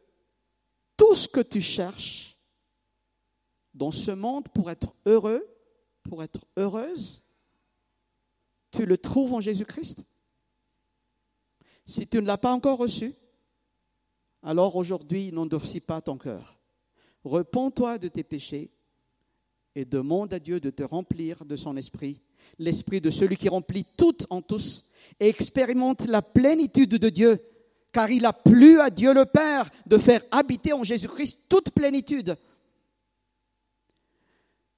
tout 0.96 1.14
ce 1.14 1.28
que 1.28 1.40
tu 1.40 1.60
cherches 1.60 2.36
dans 3.72 3.92
ce 3.92 4.10
monde 4.10 4.48
pour 4.48 4.68
être 4.68 4.92
heureux, 5.06 5.46
pour 6.02 6.24
être 6.24 6.44
heureuse, 6.56 7.22
tu 8.72 8.84
le 8.84 8.98
trouves 8.98 9.34
en 9.34 9.40
Jésus-Christ? 9.40 10.04
Si 11.86 12.06
tu 12.08 12.16
ne 12.16 12.26
l'as 12.26 12.36
pas 12.36 12.52
encore 12.52 12.78
reçu, 12.78 13.14
alors 14.42 14.74
aujourd'hui 14.74 15.30
n'endurcis 15.30 15.80
pas 15.80 16.00
ton 16.00 16.18
cœur. 16.18 16.57
Repends-toi 17.24 17.98
de 17.98 18.08
tes 18.08 18.22
péchés 18.22 18.70
et 19.74 19.84
demande 19.84 20.32
à 20.34 20.38
Dieu 20.38 20.60
de 20.60 20.70
te 20.70 20.82
remplir 20.82 21.44
de 21.44 21.56
son 21.56 21.76
esprit, 21.76 22.20
l'esprit 22.58 23.00
de 23.00 23.10
celui 23.10 23.36
qui 23.36 23.48
remplit 23.48 23.84
tout 23.96 24.16
en 24.30 24.42
tous, 24.42 24.82
et 25.20 25.28
expérimente 25.28 26.06
la 26.06 26.22
plénitude 26.22 26.96
de 26.96 27.08
Dieu, 27.08 27.38
car 27.92 28.10
il 28.10 28.24
a 28.26 28.32
plu 28.32 28.80
à 28.80 28.90
Dieu 28.90 29.12
le 29.14 29.24
Père 29.24 29.70
de 29.86 29.98
faire 29.98 30.22
habiter 30.30 30.72
en 30.72 30.84
Jésus-Christ 30.84 31.38
toute 31.48 31.70
plénitude. 31.70 32.36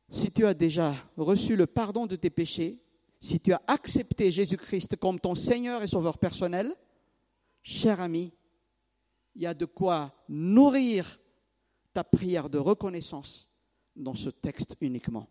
Si 0.08 0.30
tu 0.30 0.44
as 0.44 0.54
déjà 0.54 0.94
reçu 1.16 1.56
le 1.56 1.66
pardon 1.66 2.06
de 2.06 2.16
tes 2.16 2.30
péchés, 2.30 2.78
si 3.20 3.38
tu 3.38 3.52
as 3.52 3.62
accepté 3.66 4.32
Jésus-Christ 4.32 4.96
comme 4.96 5.20
ton 5.20 5.34
Seigneur 5.34 5.82
et 5.82 5.86
Sauveur 5.86 6.18
personnel, 6.18 6.74
cher 7.62 8.00
ami, 8.00 8.32
il 9.36 9.42
y 9.42 9.46
a 9.46 9.54
de 9.54 9.66
quoi 9.66 10.12
nourrir 10.28 11.19
ta 11.92 12.04
prière 12.04 12.48
de 12.48 12.58
reconnaissance 12.58 13.48
dans 13.96 14.14
ce 14.14 14.30
texte 14.30 14.76
uniquement. 14.80 15.28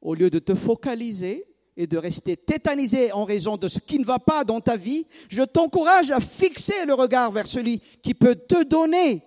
Au 0.00 0.14
lieu 0.14 0.30
de 0.30 0.38
te 0.38 0.54
focaliser 0.54 1.46
et 1.76 1.86
de 1.86 1.96
rester 1.96 2.36
tétanisé 2.36 3.12
en 3.12 3.24
raison 3.24 3.56
de 3.56 3.68
ce 3.68 3.80
qui 3.80 3.98
ne 3.98 4.04
va 4.04 4.18
pas 4.18 4.44
dans 4.44 4.60
ta 4.60 4.76
vie, 4.76 5.06
je 5.28 5.42
t'encourage 5.42 6.10
à 6.10 6.20
fixer 6.20 6.84
le 6.84 6.94
regard 6.94 7.32
vers 7.32 7.46
celui 7.46 7.80
qui 8.02 8.14
peut 8.14 8.36
te 8.36 8.62
donner 8.64 9.22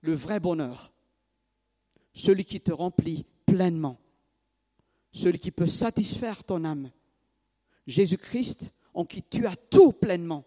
le 0.00 0.14
vrai 0.14 0.38
bonheur, 0.38 0.92
celui 2.12 2.44
qui 2.44 2.60
te 2.60 2.72
remplit 2.72 3.24
pleinement, 3.46 3.98
celui 5.12 5.38
qui 5.38 5.50
peut 5.50 5.66
satisfaire 5.66 6.44
ton 6.44 6.64
âme. 6.64 6.90
Jésus-Christ, 7.86 8.72
en 8.92 9.04
qui 9.04 9.22
tu 9.22 9.46
as 9.46 9.56
tout 9.56 9.92
pleinement, 9.92 10.44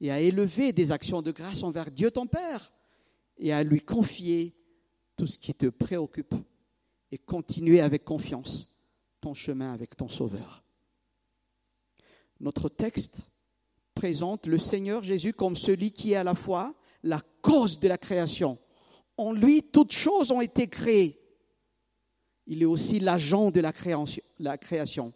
et 0.00 0.10
à 0.10 0.20
élever 0.20 0.72
des 0.72 0.90
actions 0.90 1.22
de 1.22 1.30
grâce 1.30 1.62
envers 1.62 1.90
Dieu 1.90 2.10
ton 2.10 2.26
Père 2.26 2.72
et 3.42 3.52
à 3.52 3.64
lui 3.64 3.80
confier 3.80 4.54
tout 5.16 5.26
ce 5.26 5.36
qui 5.36 5.52
te 5.52 5.66
préoccupe 5.66 6.34
et 7.10 7.18
continuer 7.18 7.80
avec 7.80 8.04
confiance 8.04 8.68
ton 9.20 9.34
chemin 9.34 9.72
avec 9.72 9.96
ton 9.96 10.08
Sauveur. 10.08 10.64
Notre 12.40 12.68
texte 12.68 13.28
présente 13.94 14.46
le 14.46 14.58
Seigneur 14.58 15.02
Jésus 15.02 15.32
comme 15.32 15.56
celui 15.56 15.90
qui 15.90 16.12
est 16.12 16.16
à 16.16 16.24
la 16.24 16.36
fois 16.36 16.74
la 17.02 17.20
cause 17.40 17.80
de 17.80 17.88
la 17.88 17.98
création. 17.98 18.58
En 19.16 19.32
lui, 19.32 19.62
toutes 19.62 19.92
choses 19.92 20.30
ont 20.30 20.40
été 20.40 20.68
créées. 20.68 21.20
Il 22.46 22.62
est 22.62 22.66
aussi 22.66 23.00
l'agent 23.00 23.50
de 23.50 23.60
la 23.60 23.72
création. 23.72 25.12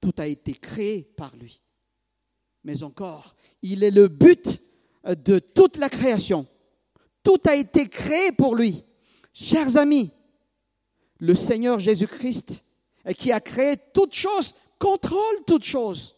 Tout 0.00 0.14
a 0.16 0.26
été 0.26 0.52
créé 0.52 1.02
par 1.02 1.36
lui. 1.36 1.60
Mais 2.64 2.82
encore, 2.82 3.36
il 3.62 3.84
est 3.84 3.90
le 3.90 4.08
but 4.08 4.62
de 5.04 5.38
toute 5.38 5.76
la 5.76 5.90
création. 5.90 6.46
Tout 7.26 7.42
a 7.48 7.56
été 7.56 7.88
créé 7.88 8.30
pour 8.30 8.54
lui. 8.54 8.84
Chers 9.32 9.76
amis, 9.76 10.12
le 11.18 11.34
Seigneur 11.34 11.80
Jésus-Christ, 11.80 12.62
qui 13.18 13.32
a 13.32 13.40
créé 13.40 13.76
toutes 13.92 14.14
choses, 14.14 14.54
contrôle 14.78 15.42
toutes 15.44 15.64
choses. 15.64 16.14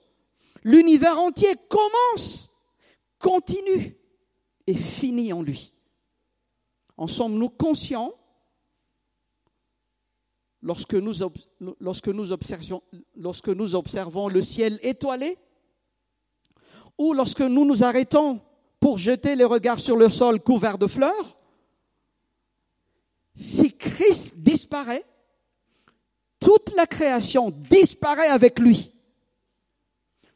L'univers 0.63 1.19
entier 1.19 1.55
commence, 1.71 2.51
continue 3.19 3.97
et 4.67 4.75
finit 4.77 5.33
en 5.33 5.41
lui. 5.41 5.73
En 6.99 7.07
sommes-nous 7.07 7.49
conscients 7.49 8.13
lorsque 10.61 10.93
nous, 10.93 11.23
observons, 12.33 12.83
observons 13.75 14.29
le 14.29 14.43
ciel 14.43 14.79
étoilé 14.83 15.39
ou 16.99 17.15
lorsque 17.15 17.41
nous 17.41 17.65
nous 17.65 17.83
arrêtons 17.83 18.43
pour 18.81 18.99
jeter 18.99 19.37
les 19.37 19.45
regards 19.45 19.81
sur 19.81 19.97
le 19.97 20.11
sol 20.11 20.41
couvert 20.41 20.79
de 20.79 20.87
fleurs, 20.87 21.39
si 23.35 23.77
Christ 23.77 24.35
disparaît, 24.37 25.05
toute 26.41 26.75
la 26.77 26.87
création 26.87 27.51
disparaît 27.51 28.29
avec 28.29 28.59
lui. 28.59 28.93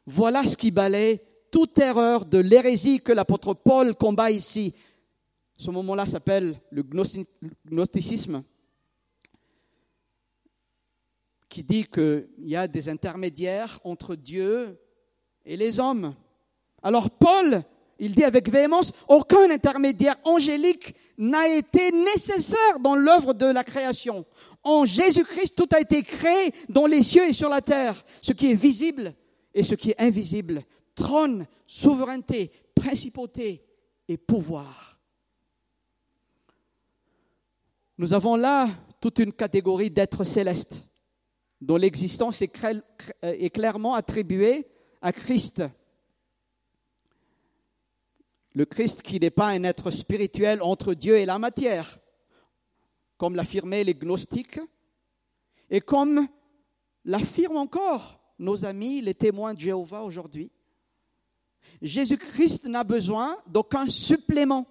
Voilà 0.05 0.45
ce 0.45 0.57
qui 0.57 0.71
balaye 0.71 1.21
toute 1.51 1.77
erreur 1.79 2.25
de 2.25 2.39
l'hérésie 2.39 2.99
que 2.99 3.11
l'apôtre 3.13 3.53
Paul 3.53 3.95
combat 3.95 4.31
ici. 4.31 4.73
Ce 5.55 5.69
moment-là 5.69 6.05
s'appelle 6.05 6.59
le 6.71 6.83
gnosticisme, 7.69 8.43
qui 11.47 11.63
dit 11.63 11.85
qu'il 11.85 12.27
y 12.39 12.55
a 12.55 12.67
des 12.67 12.89
intermédiaires 12.89 13.79
entre 13.83 14.15
Dieu 14.15 14.79
et 15.45 15.55
les 15.55 15.79
hommes. 15.79 16.15
Alors 16.81 17.11
Paul 17.11 17.63
il 18.03 18.13
dit 18.13 18.25
avec 18.25 18.49
véhémence, 18.49 18.91
aucun 19.07 19.49
intermédiaire 19.49 20.17
angélique 20.25 20.93
n'a 21.17 21.47
été 21.47 21.89
nécessaire 21.91 22.79
dans 22.81 22.95
l'œuvre 22.95 23.33
de 23.33 23.45
la 23.45 23.63
création. 23.63 24.25
En 24.61 24.83
Jésus-Christ, 24.83 25.55
tout 25.55 25.69
a 25.73 25.79
été 25.79 26.03
créé 26.03 26.53
dans 26.67 26.85
les 26.85 27.01
cieux 27.01 27.29
et 27.29 27.31
sur 27.31 27.47
la 27.47 27.61
terre, 27.61 28.03
ce 28.21 28.33
qui 28.33 28.51
est 28.51 28.55
visible 28.55 29.13
et 29.53 29.63
ce 29.63 29.75
qui 29.75 29.91
est 29.91 30.01
invisible. 30.01 30.63
Trône, 30.95 31.47
souveraineté, 31.65 32.51
principauté 32.75 33.63
et 34.09 34.17
pouvoir. 34.17 34.99
Nous 37.97 38.13
avons 38.13 38.35
là 38.35 38.67
toute 38.99 39.19
une 39.19 39.31
catégorie 39.31 39.91
d'êtres 39.91 40.25
célestes 40.25 40.89
dont 41.61 41.77
l'existence 41.77 42.41
est, 42.41 43.49
clairement 43.49 43.93
attribuée 43.93 44.67
à 45.01 45.13
Christ. 45.13 45.63
Le 48.53 48.65
Christ 48.65 49.01
qui 49.01 49.19
n'est 49.19 49.31
pas 49.31 49.49
un 49.49 49.63
être 49.63 49.89
spirituel 49.89 50.61
entre 50.61 50.93
Dieu 50.93 51.17
et 51.17 51.25
la 51.25 51.39
matière, 51.39 51.99
comme 53.17 53.35
l'affirmaient 53.35 53.83
les 53.83 53.95
gnostiques, 53.95 54.59
et 55.69 55.81
comme 55.81 56.27
l'affirment 57.05 57.57
encore 57.57 58.19
nos 58.37 58.65
amis, 58.65 59.01
les 59.01 59.15
témoins 59.15 59.53
de 59.53 59.59
Jéhovah 59.59 60.03
aujourd'hui. 60.03 60.51
Jésus-Christ 61.81 62.65
n'a 62.65 62.83
besoin 62.83 63.35
d'aucun 63.47 63.87
supplément, 63.87 64.67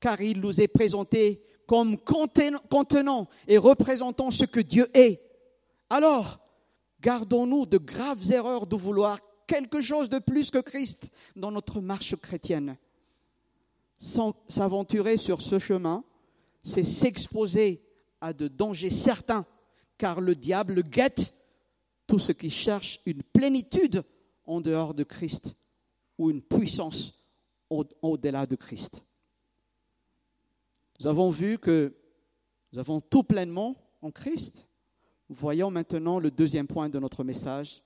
car 0.00 0.20
il 0.20 0.40
nous 0.40 0.60
est 0.60 0.68
présenté 0.68 1.42
comme 1.66 1.98
contenant 1.98 3.28
et 3.46 3.58
représentant 3.58 4.30
ce 4.30 4.44
que 4.44 4.60
Dieu 4.60 4.88
est. 4.94 5.20
Alors, 5.90 6.40
gardons-nous 7.00 7.66
de 7.66 7.78
graves 7.78 8.30
erreurs 8.32 8.66
de 8.66 8.76
vouloir 8.76 9.18
quelque 9.46 9.80
chose 9.80 10.08
de 10.08 10.18
plus 10.18 10.50
que 10.50 10.58
Christ 10.58 11.10
dans 11.34 11.50
notre 11.50 11.80
marche 11.80 12.16
chrétienne. 12.16 12.76
S'aventurer 13.98 15.16
sur 15.16 15.40
ce 15.40 15.58
chemin, 15.58 16.04
c'est 16.62 16.82
s'exposer 16.82 17.82
à 18.20 18.32
de 18.32 18.48
dangers 18.48 18.90
certains, 18.90 19.46
car 19.98 20.20
le 20.20 20.34
diable 20.34 20.82
guette 20.82 21.34
tout 22.06 22.18
ce 22.18 22.32
qui 22.32 22.50
cherche 22.50 23.00
une 23.06 23.22
plénitude 23.22 24.02
en 24.44 24.60
dehors 24.60 24.94
de 24.94 25.02
Christ 25.02 25.54
ou 26.18 26.30
une 26.30 26.42
puissance 26.42 27.18
au-delà 27.68 28.46
de 28.46 28.56
Christ. 28.56 29.02
Nous 31.00 31.06
avons 31.06 31.30
vu 31.30 31.58
que 31.58 31.94
nous 32.72 32.78
avons 32.78 33.00
tout 33.00 33.22
pleinement 33.22 33.76
en 34.02 34.10
Christ. 34.10 34.66
Voyons 35.28 35.70
maintenant 35.70 36.18
le 36.18 36.30
deuxième 36.30 36.66
point 36.66 36.88
de 36.88 36.98
notre 36.98 37.24
message, 37.24 37.82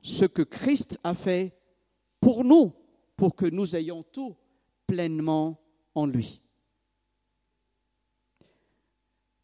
ce 0.00 0.24
que 0.24 0.42
Christ 0.42 0.98
a 1.04 1.14
fait 1.14 1.54
pour 2.20 2.44
nous, 2.44 2.72
pour 3.16 3.36
que 3.36 3.46
nous 3.46 3.76
ayons 3.76 4.02
tout 4.02 4.36
pleinement 4.90 5.60
en 5.94 6.04
lui. 6.04 6.40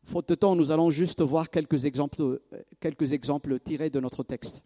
Faute 0.02 0.28
de 0.28 0.34
temps, 0.34 0.56
nous 0.56 0.72
allons 0.72 0.90
juste 0.90 1.20
voir 1.22 1.50
quelques 1.50 1.84
exemples, 1.84 2.40
quelques 2.80 3.12
exemples 3.12 3.60
tirés 3.60 3.90
de 3.90 4.00
notre 4.00 4.24
texte. 4.24 4.62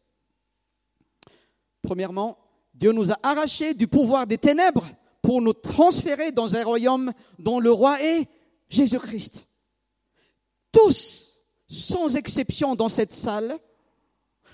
Premièrement, 1.82 2.38
Dieu 2.74 2.92
nous 2.92 3.12
a 3.12 3.18
arrachés 3.22 3.74
du 3.74 3.88
pouvoir 3.88 4.26
des 4.26 4.38
ténèbres 4.38 4.86
pour 5.22 5.42
nous 5.42 5.52
transférer 5.52 6.32
dans 6.32 6.56
un 6.56 6.64
royaume 6.64 7.12
dont 7.38 7.60
le 7.60 7.70
roi 7.70 8.02
est 8.02 8.26
Jésus-Christ. 8.70 9.48
Tous, 10.72 11.42
sans 11.66 12.16
exception 12.16 12.74
dans 12.74 12.88
cette 12.88 13.12
salle, 13.12 13.58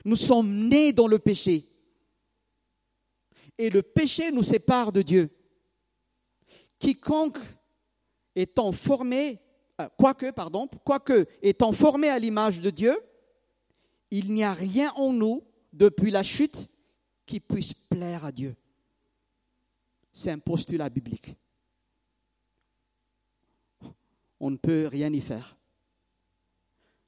nous 0.05 0.17
sommes 0.17 0.69
nés 0.69 0.93
dans 0.93 1.07
le 1.07 1.21
péché. 1.21 1.69
Et 3.59 3.71
le 3.71 3.83
péché 3.83 4.33
nous 4.33 4.43
sépare 4.43 4.93
de 4.93 5.03
Dieu. 5.03 5.36
Quiconque 6.87 7.41
étant 8.37 8.71
formé 8.71 9.41
euh, 9.81 9.89
quoique, 9.99 10.31
pardon, 10.31 10.69
quoique 10.85 11.27
étant 11.43 11.73
formé 11.73 12.09
à 12.09 12.19
l'image 12.21 12.61
de 12.61 12.71
Dieu, 12.71 12.97
il 14.13 14.33
n'y 14.33 14.45
a 14.45 14.53
rien 14.53 14.93
en 14.95 15.13
nous 15.13 15.43
depuis 15.73 16.13
la 16.13 16.23
chute 16.23 16.69
qui 17.27 17.41
puisse 17.41 17.75
plaire 17.75 18.25
à 18.25 18.31
Dieu. 18.31 18.55
C'est 20.13 20.31
un 20.31 20.39
postulat 20.39 20.89
biblique. 20.89 21.35
On 24.39 24.53
ne 24.53 24.57
peut 24.57 24.87
rien 24.87 25.13
y 25.13 25.21
faire. 25.21 25.57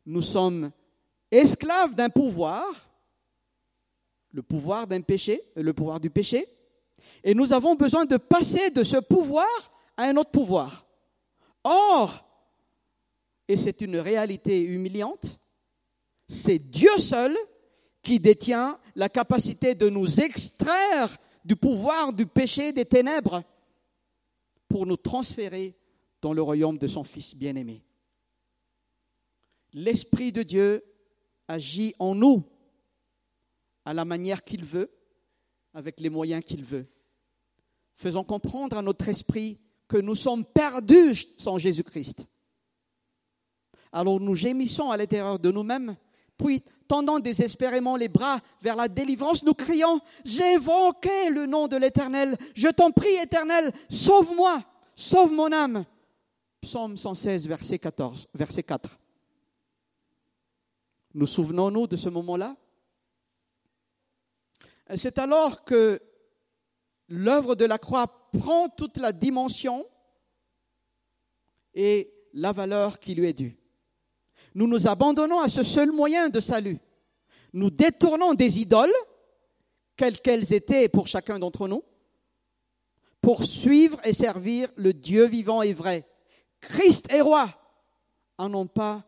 Nous 0.07 0.23
sommes 0.23 0.73
esclaves 1.31 1.95
d'un 1.95 2.11
pouvoir, 2.11 2.65
le 4.33 4.43
pouvoir 4.43 4.89
d'un 4.89 5.03
péché, 5.03 5.41
le 5.55 5.73
pouvoir 5.73 6.01
du 6.01 6.11
péché, 6.11 6.49
et 7.25 7.35
nous 7.35 7.53
avons 7.53 7.75
besoin 7.75 8.05
de 8.05 8.17
passer 8.17 8.71
de 8.71 8.83
ce 8.83 8.97
pouvoir 8.97 9.47
à 9.97 10.05
un 10.05 10.17
autre 10.17 10.31
pouvoir. 10.31 10.87
Or, 11.65 12.25
et 13.47 13.57
c'est 13.57 13.81
une 13.81 13.97
réalité 13.97 14.63
humiliante, 14.63 15.41
c'est 16.29 16.59
Dieu 16.59 16.97
seul 16.99 17.37
qui 18.03 18.21
détient 18.21 18.79
la 18.95 19.09
capacité 19.09 19.75
de 19.75 19.89
nous 19.89 20.21
extraire 20.21 21.17
du 21.45 21.57
pouvoir 21.57 22.13
du 22.13 22.27
péché 22.27 22.73
des 22.73 22.85
ténèbres 22.85 23.43
pour 24.69 24.87
nous 24.87 24.97
transférer 24.97 25.75
dans 26.21 26.33
le 26.33 26.43
royaume 26.43 26.79
de 26.79 26.87
son 26.87 27.05
Fils 27.05 27.35
bien-aimé. 27.35 27.83
L'Esprit 29.73 30.33
de 30.33 30.43
Dieu 30.43 30.85
agit 31.47 31.95
en 31.99 32.15
nous 32.15 32.45
à 33.85 33.95
la 33.95 34.05
manière 34.05 34.45
qu'il 34.45 34.65
veut, 34.65 34.91
avec 35.73 36.01
les 36.01 36.11
moyens 36.11 36.45
qu'il 36.45 36.63
veut. 36.63 36.87
Faisons 37.99 38.25
comprendre 38.25 38.79
à 38.79 38.83
notre 38.83 39.09
esprit 39.09 39.59
que 39.87 39.99
nous 39.99 40.15
sommes 40.15 40.45
perdus 40.45 41.27
sans 41.37 41.59
Jésus-Christ 41.59 42.27
alors 43.93 44.21
nous 44.21 44.35
gémissons 44.35 44.91
à 44.91 44.97
l'intérieur 44.97 45.39
de 45.39 45.51
nous-mêmes, 45.51 45.97
puis 46.37 46.63
tendant 46.87 47.19
désespérément 47.19 47.97
les 47.97 48.09
bras 48.09 48.39
vers 48.63 48.77
la 48.77 48.89
délivrance, 48.89 49.43
nous 49.43 49.55
crions, 49.55 50.01
j'ai 50.25 50.55
invoqué 50.55 51.31
le 51.31 51.47
nom 51.47 51.69
de 51.69 51.77
l'Éternel, 51.77 52.37
je 52.55 52.69
t'en 52.69 52.91
prie, 52.91 53.15
Éternel, 53.23 53.73
sauve-moi, 53.89 54.63
sauve 54.95 55.33
mon 55.33 55.53
âme. 55.53 55.85
Psaume 56.61 56.97
116, 56.97 57.47
verset 57.47 57.79
14, 57.79 58.27
verset 58.35 58.63
4. 58.63 58.99
Nous 61.15 61.27
souvenons-nous 61.27 61.87
de 61.87 61.97
ce 61.97 62.09
moment-là? 62.09 62.57
C'est 64.97 65.19
alors 65.19 65.65
que 65.65 66.01
l'œuvre 67.09 67.55
de 67.55 67.65
la 67.65 67.79
croix 67.79 68.31
prend 68.39 68.69
toute 68.69 68.97
la 68.97 69.13
dimension 69.13 69.85
et 71.75 72.13
la 72.35 72.53
valeur 72.53 73.01
qui 73.01 73.15
lui 73.15 73.29
est 73.29 73.33
due 73.33 73.59
nous 74.59 74.67
nous 74.67 74.89
abandonnons 74.89 75.39
à 75.39 75.49
ce 75.49 75.63
seul 75.63 75.93
moyen 75.93 76.29
de 76.29 76.41
salut. 76.41 76.81
Nous 77.53 77.71
détournons 77.71 78.35
des 78.35 78.59
idoles, 78.59 78.93
quelles 79.97 80.21
qu'elles 80.21 80.53
étaient 80.53 80.89
pour 80.89 81.07
chacun 81.07 81.39
d'entre 81.39 81.69
nous, 81.69 81.85
pour 83.21 83.45
suivre 83.45 83.99
et 84.05 84.13
servir 84.13 84.69
le 84.75 84.93
Dieu 84.93 85.27
vivant 85.27 85.63
et 85.63 85.73
vrai. 85.73 86.09
Christ 86.61 87.07
est 87.13 87.21
roi, 87.21 87.49
en 88.37 88.49
n'ont 88.49 88.67
pas 88.67 89.05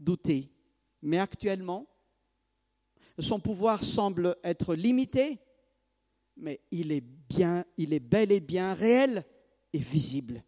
douté. 0.00 0.50
Mais 1.02 1.18
actuellement, 1.18 1.86
son 3.18 3.38
pouvoir 3.38 3.84
semble 3.84 4.36
être 4.42 4.74
limité, 4.74 5.38
mais 6.36 6.60
il 6.72 6.90
est 6.90 7.04
il 7.76 7.92
est 7.92 8.00
bel 8.00 8.32
et 8.32 8.40
bien 8.40 8.74
réel 8.74 9.24
et 9.72 9.78
visible. 9.78 10.42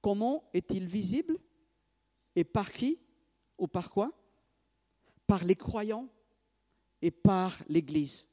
Comment 0.00 0.44
est-il 0.54 0.86
visible? 0.86 1.36
Et 2.34 2.44
par 2.44 2.72
qui? 2.72 2.98
Ou 3.58 3.66
par 3.66 3.90
quoi? 3.90 4.12
Par 5.26 5.44
les 5.44 5.56
croyants 5.56 6.08
et 7.02 7.10
par 7.10 7.56
l'Église. 7.68 8.28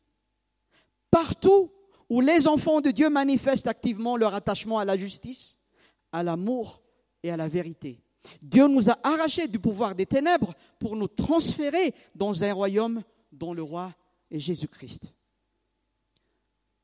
Partout 1.12 1.72
où 2.10 2.22
les 2.22 2.48
enfants 2.48 2.82
de 2.82 2.92
Dieu 2.92 3.10
manifestent 3.10 3.68
activement 3.68 4.18
leur 4.18 4.34
attachement 4.34 4.80
à 4.80 4.86
la 4.86 4.98
justice, 4.98 5.58
à 6.12 6.24
l'amour 6.24 6.82
et 7.22 7.32
à 7.32 7.38
la 7.38 7.48
vérité. 7.48 8.02
Dieu 8.42 8.68
nous 8.68 8.90
a 8.90 8.98
arrachés 9.04 9.48
du 9.48 9.60
pouvoir 9.60 9.96
des 9.96 10.06
ténèbres 10.06 10.54
pour 10.80 10.96
nous 10.96 11.08
transférer 11.08 11.94
dans 12.16 12.44
un 12.44 12.54
royaume 12.54 13.04
dont 13.32 13.54
le 13.54 13.64
roi 13.64 13.94
est 14.32 14.40
Jésus-Christ. 14.40 15.14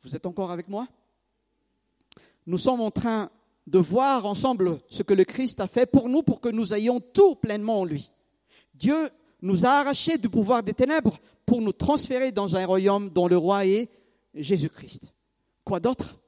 Vous 0.04 0.16
êtes 0.16 0.26
encore 0.26 0.52
avec 0.52 0.68
moi? 0.68 0.88
Nous 2.46 2.58
sommes 2.58 2.82
en 2.82 2.92
train 2.92 3.30
de 3.66 3.80
voir 3.80 4.26
ensemble 4.26 4.80
ce 4.90 5.04
que 5.04 5.14
le 5.14 5.24
Christ 5.24 5.62
a 5.62 5.68
fait 5.68 5.86
pour 5.86 6.10
nous, 6.10 6.24
pour 6.24 6.42
que 6.42 6.50
nous 6.50 6.74
ayons 6.74 7.00
tout 7.00 7.36
pleinement 7.36 7.82
en 7.82 7.86
lui. 7.86 8.12
Dieu 8.74 9.10
nous 9.42 9.66
a 9.66 9.70
arrachés 9.70 10.18
du 10.18 10.30
pouvoir 10.30 10.62
des 10.62 10.74
ténèbres 10.74 11.20
pour 11.46 11.62
nous 11.62 11.72
transférer 11.72 12.32
dans 12.32 12.56
un 12.56 12.66
royaume 12.66 13.10
dont 13.10 13.28
le 13.28 13.38
roi 13.38 13.66
est 13.66 13.90
Jésus-Christ. 14.34 15.14
Quoi 15.64 15.80
d'autre? 15.80 16.20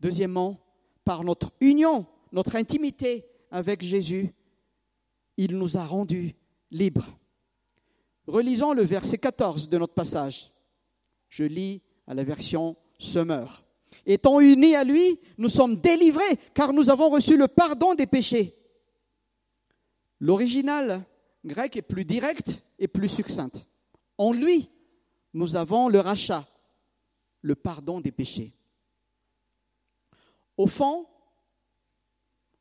Deuxièmement, 0.00 0.58
par 1.04 1.22
notre 1.22 1.52
union, 1.60 2.06
notre 2.32 2.56
intimité 2.56 3.24
avec 3.50 3.82
Jésus, 3.82 4.34
il 5.36 5.56
nous 5.56 5.76
a 5.76 5.84
rendus 5.84 6.34
libres. 6.70 7.16
Relisons 8.26 8.72
le 8.72 8.82
verset 8.82 9.18
14 9.18 9.68
de 9.68 9.78
notre 9.78 9.94
passage. 9.94 10.52
Je 11.28 11.44
lis 11.44 11.82
à 12.06 12.14
la 12.14 12.24
version 12.24 12.76
Summer. 12.98 13.64
Étant 14.06 14.40
unis 14.40 14.74
à 14.74 14.84
lui, 14.84 15.20
nous 15.38 15.48
sommes 15.48 15.76
délivrés 15.76 16.38
car 16.54 16.72
nous 16.72 16.90
avons 16.90 17.10
reçu 17.10 17.36
le 17.36 17.48
pardon 17.48 17.94
des 17.94 18.06
péchés. 18.06 18.56
L'original 20.20 21.04
grecque 21.44 21.76
est 21.76 21.82
plus 21.82 22.04
directe 22.04 22.64
et 22.78 22.88
plus 22.88 23.08
succincte. 23.08 23.66
En 24.18 24.32
lui, 24.32 24.70
nous 25.34 25.56
avons 25.56 25.88
le 25.88 26.00
rachat, 26.00 26.46
le 27.40 27.54
pardon 27.54 28.00
des 28.00 28.12
péchés. 28.12 28.52
Au 30.56 30.66
fond, 30.66 31.06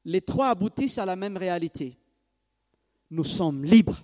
les 0.06 0.21
trois 0.21 0.49
aboutissent 0.49 0.97
à 0.97 1.06
la 1.06 1.15
même 1.15 1.38
réalité. 1.38 1.97
Nous 3.10 3.23
sommes 3.23 3.63
libres. 3.63 4.01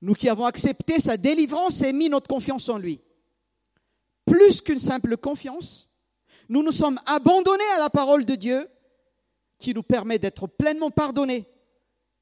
nous 0.00 0.14
qui 0.14 0.28
avons 0.28 0.44
accepté 0.44 1.00
sa 1.00 1.16
délivrance 1.16 1.80
et 1.82 1.92
mis 1.92 2.10
notre 2.10 2.28
confiance 2.28 2.68
en 2.68 2.76
lui. 2.76 3.00
Plus 4.24 4.60
qu'une 4.60 4.78
simple 4.78 5.16
confiance, 5.16 5.88
nous 6.48 6.62
nous 6.62 6.72
sommes 6.72 7.00
abandonnés 7.06 7.62
à 7.76 7.80
la 7.80 7.90
parole 7.90 8.24
de 8.24 8.34
Dieu 8.34 8.68
qui 9.58 9.74
nous 9.74 9.82
permet 9.82 10.18
d'être 10.18 10.46
pleinement 10.46 10.90
pardonnés 10.90 11.46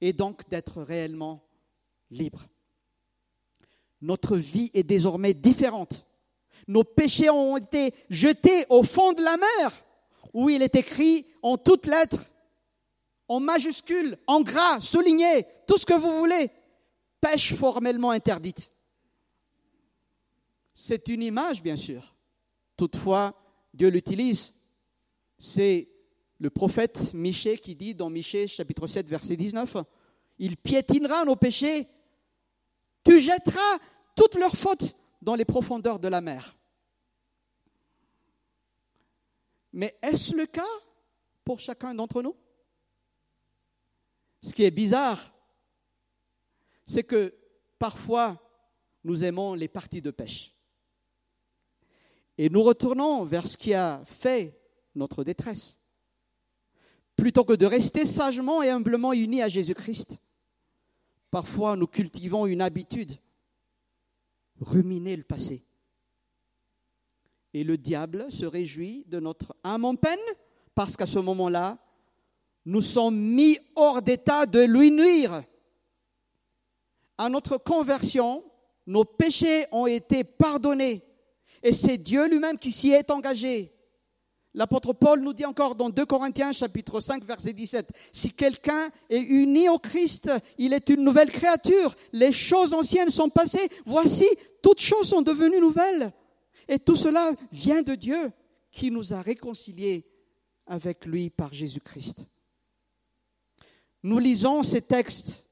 et 0.01 0.13
donc 0.13 0.49
d'être 0.49 0.83
réellement 0.83 1.45
libres. 2.11 2.47
Notre 4.01 4.37
vie 4.37 4.71
est 4.75 4.83
désormais 4.83 5.35
différente. 5.35 6.05
Nos 6.67 6.85
péchés 6.85 7.31
ont 7.31 7.57
été 7.57 7.95
jetés 8.11 8.67
au 8.69 8.83
fond 8.83 9.13
de 9.13 9.23
la 9.23 9.37
mer, 9.37 9.85
où 10.33 10.51
il 10.51 10.63
est 10.63 10.75
écrit 10.75 11.27
en 11.43 11.57
toutes 11.57 11.87
lettres, 11.87 12.31
en 13.29 13.41
majuscules, 13.41 14.19
en 14.27 14.43
gras, 14.43 14.81
souligné, 14.81 15.47
tout 15.67 15.79
ce 15.79 15.87
que 15.87 15.95
vous 15.95 16.19
voulez, 16.19 16.51
pêche 17.21 17.55
formellement 17.55 18.11
interdite. 18.11 18.73
C'est 20.75 21.09
une 21.09 21.23
image, 21.23 21.63
bien 21.63 21.77
sûr. 21.77 22.15
Toutefois, 22.77 23.35
Dieu 23.75 23.89
l'utilise. 23.89 24.55
C'est 25.39 25.89
le 26.39 26.51
prophète 26.51 27.15
Michée 27.15 27.59
qui 27.59 27.77
dit 27.77 27.95
dans 27.95 28.11
Michée 28.11 28.49
chapitre 28.49 28.87
7 28.87 29.09
verset 29.09 29.37
19, 29.37 29.77
il 30.39 30.57
piétinera 30.57 31.25
nos 31.25 31.37
péchés, 31.37 31.87
tu 33.05 33.21
jetteras 33.21 33.79
toutes 34.17 34.35
leurs 34.35 34.57
fautes 34.57 34.97
dans 35.21 35.37
les 35.37 35.45
profondeurs 35.45 36.01
de 36.01 36.09
la 36.09 36.21
mer. 36.21 36.57
Mais 39.73 39.97
est-ce 40.03 40.35
le 40.35 40.47
cas 40.47 40.67
pour 41.45 41.61
chacun 41.61 41.95
d'entre 41.95 42.23
nous? 42.23 42.37
Ce 44.43 44.53
qui 44.53 44.65
est 44.65 44.71
bizarre, 44.73 45.33
c'est 46.87 47.05
que 47.05 47.35
parfois 47.79 48.39
nous 49.05 49.23
aimons 49.23 49.55
les 49.55 49.69
parties 49.69 50.03
de 50.03 50.11
pêche. 50.11 50.52
Et 52.43 52.51
nous 52.51 52.65
retournons 52.65 53.23
vers 53.23 53.47
ce 53.47 53.57
qui 53.57 53.73
a 53.73 54.03
fait 54.05 54.59
notre 54.97 55.23
détresse. 55.23 55.79
Plutôt 57.15 57.45
que 57.45 57.53
de 57.53 57.67
rester 57.67 58.05
sagement 58.05 58.65
et 58.65 58.69
humblement 58.69 59.13
unis 59.13 59.43
à 59.43 59.49
Jésus-Christ, 59.49 60.19
parfois 61.31 61.77
nous 61.77 61.87
cultivons 61.87 62.47
une 62.47 62.61
habitude, 62.61 63.13
ruminer 64.61 65.15
le 65.15 65.23
passé. 65.23 65.65
Et 67.55 67.63
le 67.63 67.79
diable 67.79 68.27
se 68.29 68.45
réjouit 68.45 69.05
de 69.07 69.21
notre 69.21 69.55
âme 69.63 69.85
en 69.85 69.95
peine, 69.95 70.19
parce 70.75 70.97
qu'à 70.97 71.07
ce 71.07 71.21
moment-là, 71.21 71.79
nous 72.65 72.83
sommes 72.83 73.21
mis 73.21 73.57
hors 73.77 74.03
d'état 74.03 74.47
de 74.47 74.65
lui 74.65 74.91
nuire. 74.91 75.45
À 77.19 77.29
notre 77.29 77.57
conversion, 77.57 78.43
nos 78.89 79.05
péchés 79.05 79.67
ont 79.71 79.87
été 79.87 80.25
pardonnés 80.25 81.05
et 81.63 81.73
c'est 81.73 81.99
Dieu 81.99 82.29
lui-même 82.29 82.59
qui 82.59 82.73
s'y 82.73 82.91
est 82.91 83.11
engagé. 83.11 83.73
L'apôtre 84.55 84.93
Paul 84.93 85.21
nous 85.21 85.33
dit 85.33 85.47
encore 85.47 85.75
dans 85.75 85.89
2 85.89 86.05
Corinthiens 86.05 86.53
chapitre 86.53 87.01
5 87.01 87.25
verset 87.25 87.55
17, 87.55 87.89
si 88.13 88.33
quelqu'un 88.33 88.91
est 89.09 89.21
uni 89.21 89.69
au 89.69 89.79
Christ, 89.79 90.31
il 90.59 90.75
est 90.75 90.91
une 90.91 91.03
nouvelle 91.03 91.31
créature. 91.31 91.95
Les 92.13 92.33
choses 92.33 92.75
anciennes 92.75 93.09
sont 93.09 93.31
passées. 93.31 93.69
Voici, 93.87 94.27
toutes 94.63 94.81
choses 94.81 95.09
sont 95.09 95.23
devenues 95.23 95.61
nouvelles. 95.61 96.13
Et 96.69 96.79
tout 96.79 96.97
cela 96.97 97.33
vient 97.51 97.83
de 97.83 97.95
Dieu 97.95 98.31
qui 98.71 98.91
nous 98.91 99.15
a 99.15 99.23
réconciliés 99.23 100.07
avec 100.67 101.07
lui 101.07 101.31
par 101.31 101.53
Jésus-Christ. 101.53 102.27
Nous 104.03 104.19
lisons 104.19 104.63
ces 104.63 104.83
textes, 104.83 105.47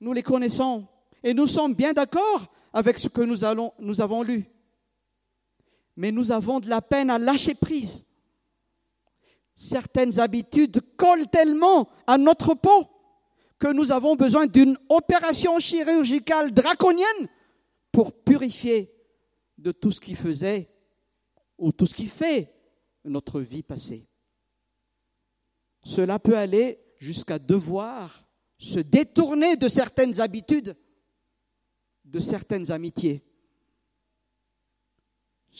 nous 0.00 0.12
les 0.12 0.22
connaissons 0.22 0.86
et 1.22 1.32
nous 1.32 1.46
sommes 1.46 1.74
bien 1.74 1.92
d'accord 1.92 2.52
avec 2.72 2.98
ce 2.98 3.08
que 3.08 3.22
nous, 3.22 3.36
nous 3.78 4.00
avons 4.00 4.22
lu 4.22 4.50
mais 5.96 6.12
nous 6.12 6.32
avons 6.32 6.60
de 6.60 6.68
la 6.68 6.82
peine 6.82 7.10
à 7.10 7.18
lâcher 7.18 7.54
prise. 7.54 8.04
Certaines 9.54 10.18
habitudes 10.18 10.80
collent 10.96 11.28
tellement 11.28 11.88
à 12.06 12.16
notre 12.16 12.54
peau 12.54 12.88
que 13.58 13.72
nous 13.72 13.92
avons 13.92 14.16
besoin 14.16 14.46
d'une 14.46 14.78
opération 14.88 15.58
chirurgicale 15.58 16.52
draconienne 16.52 17.28
pour 17.92 18.12
purifier 18.24 18.90
de 19.58 19.72
tout 19.72 19.90
ce 19.90 20.00
qui 20.00 20.14
faisait 20.14 20.70
ou 21.58 21.72
tout 21.72 21.84
ce 21.84 21.94
qui 21.94 22.06
fait 22.06 22.54
notre 23.04 23.40
vie 23.40 23.62
passée. 23.62 24.08
Cela 25.84 26.18
peut 26.18 26.36
aller 26.36 26.80
jusqu'à 26.98 27.38
devoir 27.38 28.24
se 28.58 28.78
détourner 28.78 29.56
de 29.56 29.68
certaines 29.68 30.20
habitudes, 30.20 30.76
de 32.04 32.18
certaines 32.18 32.70
amitiés. 32.70 33.24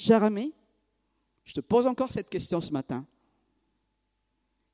Cher 0.02 0.22
ami, 0.22 0.54
je 1.44 1.52
te 1.52 1.60
pose 1.60 1.86
encore 1.86 2.10
cette 2.10 2.30
question 2.30 2.58
ce 2.62 2.72
matin. 2.72 3.06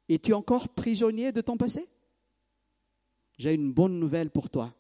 Es-tu 0.09 0.33
encore 0.33 0.69
prisonnier 0.69 1.33
de 1.33 1.41
ton 1.41 1.57
passé? 1.57 1.89
J'ai 3.37 3.53
une 3.53 3.73
bonne 3.73 3.99
nouvelle 3.99 4.31
pour 4.31 4.49
toi. 4.49 4.73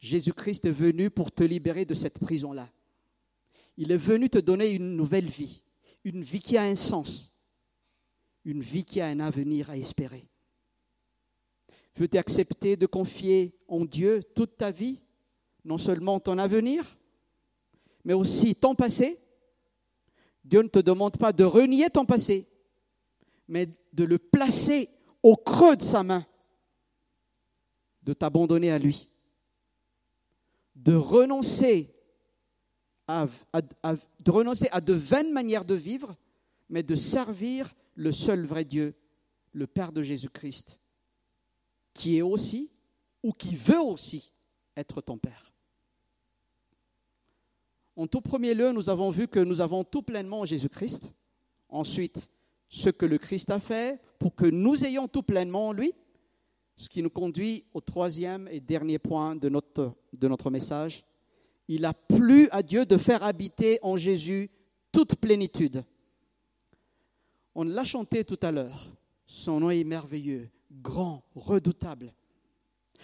Jésus-Christ 0.00 0.64
est 0.64 0.72
venu 0.72 1.10
pour 1.10 1.30
te 1.30 1.44
libérer 1.44 1.84
de 1.84 1.94
cette 1.94 2.18
prison-là. 2.18 2.68
Il 3.76 3.92
est 3.92 3.96
venu 3.96 4.28
te 4.28 4.38
donner 4.38 4.72
une 4.72 4.96
nouvelle 4.96 5.28
vie, 5.28 5.62
une 6.02 6.24
vie 6.24 6.42
qui 6.42 6.56
a 6.56 6.64
un 6.64 6.74
sens, 6.74 7.30
une 8.44 8.62
vie 8.62 8.84
qui 8.84 9.00
a 9.00 9.06
un 9.06 9.20
avenir 9.20 9.70
à 9.70 9.76
espérer. 9.76 10.26
Veux-tu 11.94 12.18
accepter 12.18 12.76
de 12.76 12.86
confier 12.86 13.54
en 13.68 13.84
Dieu 13.84 14.24
toute 14.34 14.56
ta 14.56 14.72
vie, 14.72 14.98
non 15.64 15.78
seulement 15.78 16.18
ton 16.18 16.38
avenir, 16.38 16.98
mais 18.04 18.12
aussi 18.12 18.56
ton 18.56 18.74
passé? 18.74 19.21
Dieu 20.44 20.62
ne 20.62 20.68
te 20.68 20.78
demande 20.78 21.16
pas 21.16 21.32
de 21.32 21.44
renier 21.44 21.88
ton 21.90 22.04
passé, 22.04 22.46
mais 23.48 23.68
de 23.92 24.04
le 24.04 24.18
placer 24.18 24.88
au 25.22 25.36
creux 25.36 25.76
de 25.76 25.82
sa 25.82 26.02
main, 26.02 26.26
de 28.02 28.12
t'abandonner 28.12 28.72
à 28.72 28.78
lui, 28.78 29.08
de 30.74 30.94
renoncer 30.94 31.94
à, 33.06 33.26
de 34.80 34.92
vaines 34.92 35.32
manières 35.32 35.64
de 35.64 35.74
vivre, 35.74 36.16
mais 36.68 36.82
de 36.82 36.96
servir 36.96 37.72
le 37.94 38.10
seul 38.12 38.44
vrai 38.44 38.64
Dieu, 38.64 38.94
le 39.52 39.66
Père 39.66 39.92
de 39.92 40.02
Jésus-Christ, 40.02 40.80
qui 41.94 42.16
est 42.16 42.22
aussi, 42.22 42.70
ou 43.22 43.32
qui 43.32 43.54
veut 43.54 43.80
aussi 43.80 44.32
être 44.76 45.00
ton 45.00 45.18
Père. 45.18 45.51
En 47.96 48.06
tout 48.06 48.20
premier 48.20 48.54
lieu, 48.54 48.72
nous 48.72 48.88
avons 48.88 49.10
vu 49.10 49.28
que 49.28 49.40
nous 49.40 49.60
avons 49.60 49.84
tout 49.84 50.02
pleinement 50.02 50.40
en 50.40 50.44
Jésus-Christ. 50.44 51.12
Ensuite, 51.68 52.30
ce 52.68 52.88
que 52.90 53.04
le 53.04 53.18
Christ 53.18 53.50
a 53.50 53.60
fait 53.60 54.00
pour 54.18 54.34
que 54.34 54.46
nous 54.46 54.84
ayons 54.84 55.08
tout 55.08 55.22
pleinement 55.22 55.68
en 55.68 55.72
lui. 55.72 55.92
Ce 56.76 56.88
qui 56.88 57.02
nous 57.02 57.10
conduit 57.10 57.64
au 57.74 57.80
troisième 57.80 58.48
et 58.50 58.60
dernier 58.60 58.98
point 58.98 59.36
de 59.36 59.48
notre, 59.48 59.94
de 60.12 60.26
notre 60.26 60.50
message. 60.50 61.04
Il 61.68 61.84
a 61.84 61.92
plu 61.92 62.48
à 62.50 62.62
Dieu 62.62 62.86
de 62.86 62.96
faire 62.96 63.22
habiter 63.22 63.78
en 63.82 63.96
Jésus 63.96 64.50
toute 64.90 65.16
plénitude. 65.16 65.84
On 67.54 67.64
l'a 67.64 67.84
chanté 67.84 68.24
tout 68.24 68.38
à 68.42 68.50
l'heure. 68.50 68.90
Son 69.26 69.60
nom 69.60 69.70
est 69.70 69.84
merveilleux, 69.84 70.48
grand, 70.70 71.22
redoutable. 71.34 72.12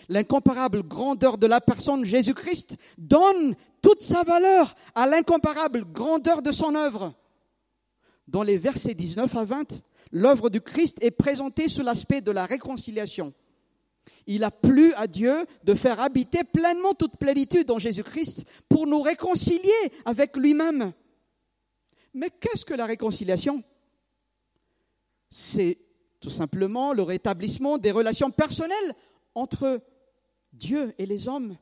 L'incomparable 0.09 0.83
grandeur 0.83 1.39
de 1.39 1.47
la 1.47 1.61
personne 1.61 2.05
Jésus-Christ 2.05 2.77
donne 2.97 3.55
toute 3.83 4.03
sa 4.03 4.23
valeur 4.23 4.75
à 4.95 5.07
l'incomparable 5.07 5.85
grandeur 5.85 6.43
de 6.43 6.53
son 6.53 6.75
œuvre. 6.75 7.15
Dans 8.27 8.43
les 8.43 8.59
versets 8.59 8.95
19 8.95 9.35
à 9.37 9.45
20, 9.45 9.83
l'œuvre 10.13 10.51
du 10.51 10.61
Christ 10.61 10.99
est 11.01 11.11
présentée 11.11 11.69
sous 11.69 11.83
l'aspect 11.83 12.21
de 12.21 12.31
la 12.31 12.45
réconciliation. 12.45 13.33
Il 14.27 14.45
a 14.45 14.51
plu 14.51 14.93
à 14.95 15.07
Dieu 15.07 15.47
de 15.65 15.75
faire 15.75 16.01
habiter 16.01 16.45
pleinement 16.45 16.93
toute 16.93 17.17
plénitude 17.17 17.71
en 17.71 17.79
Jésus-Christ 17.79 18.45
pour 18.69 18.87
nous 18.87 19.01
réconcilier 19.01 19.71
avec 20.05 20.37
lui-même. 20.37 20.93
Mais 22.13 22.31
qu'est-ce 22.31 22.67
que 22.67 22.75
la 22.75 22.87
réconciliation? 22.87 23.63
C'est 25.31 25.79
tout 26.21 26.31
simplement 26.31 26.93
le 26.93 27.03
rétablissement 27.03 27.79
des 27.79 27.93
relations 27.93 28.31
personnelles 28.31 28.95
entre 29.39 29.81
Dieu 30.53 30.95
et 30.99 31.07
les 31.07 31.29
hommes. 31.29 31.57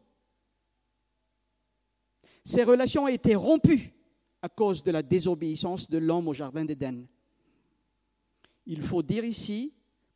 Ces 2.45 2.65
relations 2.65 3.05
ont 3.05 3.09
été 3.09 3.35
rompues 3.35 3.93
à 4.41 4.49
cause 4.49 4.83
de 4.83 4.91
la 4.91 5.03
désobéissance 5.03 5.91
de 5.91 5.99
l'homme 5.99 6.29
au 6.29 6.35
Jardin 6.35 6.65
d'Éden. 6.65 7.07
Il 8.65 8.83
faut 8.83 9.03
dire 9.03 9.25
ici 9.25 9.75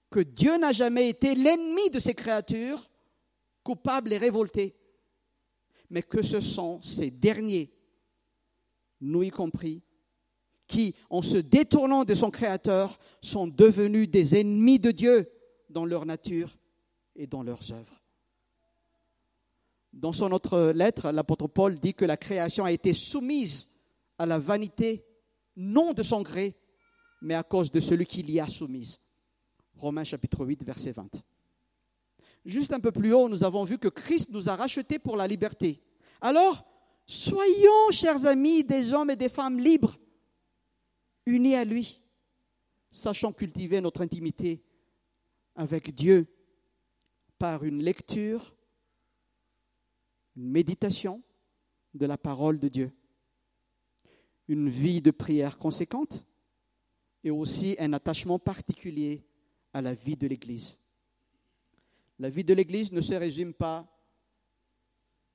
que 0.09 0.21
Dieu 0.21 0.57
n'a 0.57 0.73
jamais 0.73 1.09
été 1.09 1.35
l'ennemi 1.35 1.91
de 1.91 2.01
ses 2.01 2.15
créatures, 2.15 2.91
coupables 3.63 4.13
et 4.13 4.19
révoltés, 4.19 4.77
mais 5.89 6.03
que 6.03 6.23
ce 6.23 6.41
sont 6.41 6.81
ces 6.83 7.11
derniers, 7.11 7.73
nous 9.01 9.23
y 9.23 9.31
compris, 9.31 9.83
qui, 10.67 10.95
en 11.11 11.21
se 11.21 11.39
détournant 11.39 12.05
de 12.05 12.15
son 12.15 12.31
Créateur, 12.31 12.99
sont 13.21 13.49
devenus 13.49 14.09
des 14.09 14.37
ennemis 14.37 14.79
de 14.79 14.93
Dieu 14.93 15.31
dans 15.69 15.85
leur 15.85 16.07
nature 16.07 16.60
et 17.17 17.27
dans 17.27 17.43
leurs 17.43 17.73
œuvres. 17.73 18.01
Dans 19.93 20.13
son 20.13 20.31
autre 20.33 20.71
lettre, 20.71 21.11
l'apôtre 21.11 21.49
Paul 21.49 21.79
dit 21.79 21.95
que 21.95 22.05
la 22.05 22.17
création 22.17 22.65
a 22.65 22.73
été 22.73 22.95
soumise 22.95 23.69
à 24.19 24.27
la 24.27 24.39
vanité, 24.39 25.05
non 25.57 25.93
de 25.93 26.03
son 26.03 26.23
gré, 26.23 26.55
mais 27.21 27.35
à 27.35 27.43
cause 27.43 27.71
de 27.71 27.81
celui 27.81 28.07
qui 28.07 28.23
l'y 28.23 28.39
a 28.39 28.47
soumise. 28.47 29.01
Romains 29.75 30.05
chapitre 30.05 30.45
8, 30.45 30.63
verset 30.65 30.93
20. 30.93 31.23
Juste 32.45 32.73
un 32.73 32.81
peu 32.81 32.93
plus 32.93 33.13
haut, 33.13 33.29
nous 33.29 33.45
avons 33.45 33.65
vu 33.65 33.79
que 33.79 33.89
Christ 33.89 34.31
nous 34.31 34.49
a 34.49 34.57
rachetés 34.57 34.99
pour 34.99 35.17
la 35.17 35.27
liberté. 35.27 35.83
Alors, 36.21 36.65
soyons, 37.07 37.91
chers 37.91 38.25
amis, 38.27 38.63
des 38.65 38.93
hommes 38.93 39.11
et 39.11 39.17
des 39.17 39.29
femmes 39.29 39.59
libres, 39.59 39.97
unis 41.27 41.57
à 41.57 41.65
lui, 41.65 42.01
sachant 42.91 43.33
cultiver 43.33 43.81
notre 43.81 44.03
intimité 44.03 44.63
avec 45.55 45.95
Dieu 45.95 46.27
par 47.41 47.65
une 47.65 47.83
lecture, 47.83 48.55
une 50.37 50.51
méditation 50.51 51.23
de 51.95 52.05
la 52.05 52.19
parole 52.19 52.59
de 52.59 52.69
Dieu, 52.69 52.93
une 54.47 54.69
vie 54.69 55.01
de 55.01 55.11
prière 55.11 55.57
conséquente 55.57 56.27
et 57.25 57.31
aussi 57.31 57.77
un 57.79 57.95
attachement 57.95 58.39
particulier 58.39 59.25
à 59.73 59.81
la 59.81 59.95
vie 59.95 60.17
de 60.17 60.27
l'Église. 60.27 60.77
La 62.19 62.29
vie 62.29 62.45
de 62.45 62.53
l'Église 62.53 62.93
ne 62.93 63.01
se 63.01 63.15
résume 63.15 63.55
pas 63.55 63.89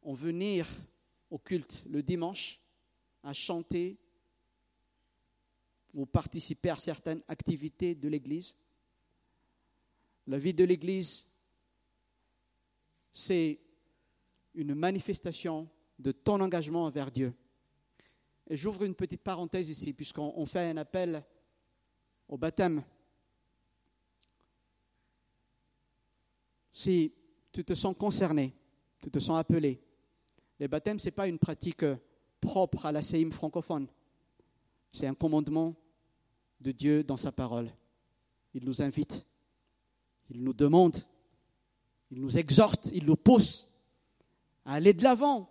en 0.03 0.13
venir 0.13 0.67
au 1.31 1.39
culte 1.39 1.85
le 1.89 2.03
dimanche, 2.03 2.61
à 3.23 3.33
chanter 3.33 3.97
ou 5.91 6.05
participer 6.05 6.69
à 6.69 6.77
certaines 6.77 7.23
activités 7.27 7.95
de 7.95 8.07
l'Église. 8.07 8.55
La 10.27 10.37
vie 10.37 10.53
de 10.53 10.65
l'Église, 10.65 11.25
c'est 13.15 13.61
une 14.53 14.75
manifestation 14.75 15.69
de 15.97 16.11
ton 16.11 16.41
engagement 16.41 16.83
envers 16.83 17.09
Dieu. 17.09 17.33
Et 18.47 18.57
j'ouvre 18.57 18.83
une 18.83 18.93
petite 18.93 19.21
parenthèse 19.21 19.69
ici, 19.69 19.93
puisqu'on 19.93 20.45
fait 20.45 20.69
un 20.69 20.77
appel 20.77 21.23
au 22.27 22.37
baptême 22.37 22.83
si 26.73 27.13
tu 27.53 27.63
te 27.63 27.73
sens 27.73 27.95
concerné, 27.97 28.53
tu 28.99 29.09
te 29.09 29.19
sens 29.19 29.39
appelé. 29.39 29.81
Le 30.59 30.67
baptême, 30.67 30.99
ce 30.99 31.05
n'est 31.05 31.11
pas 31.11 31.27
une 31.29 31.39
pratique 31.39 31.85
propre 32.41 32.85
à 32.85 32.91
la 32.91 33.01
CIM 33.01 33.31
francophone. 33.31 33.87
C'est 34.91 35.07
un 35.07 35.15
commandement 35.15 35.73
de 36.59 36.71
Dieu 36.73 37.03
dans 37.03 37.17
sa 37.17 37.31
parole. 37.31 37.71
Il 38.53 38.65
nous 38.65 38.81
invite, 38.81 39.25
il 40.29 40.43
nous 40.43 40.53
demande, 40.53 40.97
il 42.15 42.21
nous 42.21 42.37
exhorte, 42.37 42.89
il 42.93 43.05
nous 43.05 43.17
pousse 43.17 43.69
à 44.63 44.75
aller 44.75 44.93
de 44.93 45.03
l'avant. 45.03 45.49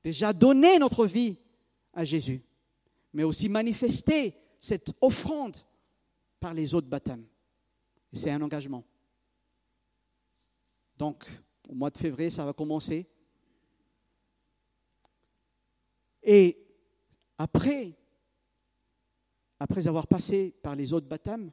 Déjà 0.00 0.32
donner 0.32 0.78
notre 0.78 1.06
vie 1.06 1.36
à 1.92 2.04
Jésus, 2.04 2.40
mais 3.12 3.24
aussi 3.24 3.48
manifester 3.48 4.36
cette 4.60 4.92
offrande 5.00 5.56
par 6.38 6.54
les 6.54 6.72
autres 6.72 6.86
baptêmes. 6.86 7.26
Et 8.12 8.16
c'est 8.16 8.30
un 8.30 8.40
engagement. 8.40 8.84
Donc, 10.96 11.26
au 11.68 11.74
mois 11.74 11.90
de 11.90 11.98
février, 11.98 12.30
ça 12.30 12.44
va 12.44 12.52
commencer. 12.52 13.08
Et 16.22 16.64
après, 17.36 17.98
après 19.58 19.88
avoir 19.88 20.06
passé 20.06 20.54
par 20.62 20.76
les 20.76 20.92
autres 20.92 21.08
baptêmes, 21.08 21.50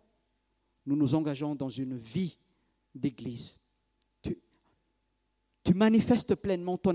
nous 0.85 0.95
nous 0.95 1.15
engageons 1.15 1.55
dans 1.55 1.69
une 1.69 1.97
vie 1.97 2.37
d'église. 2.95 3.57
Tu, 4.21 5.73
manifestes 5.73 6.35
pleinement 6.35 6.77
ton, 6.77 6.93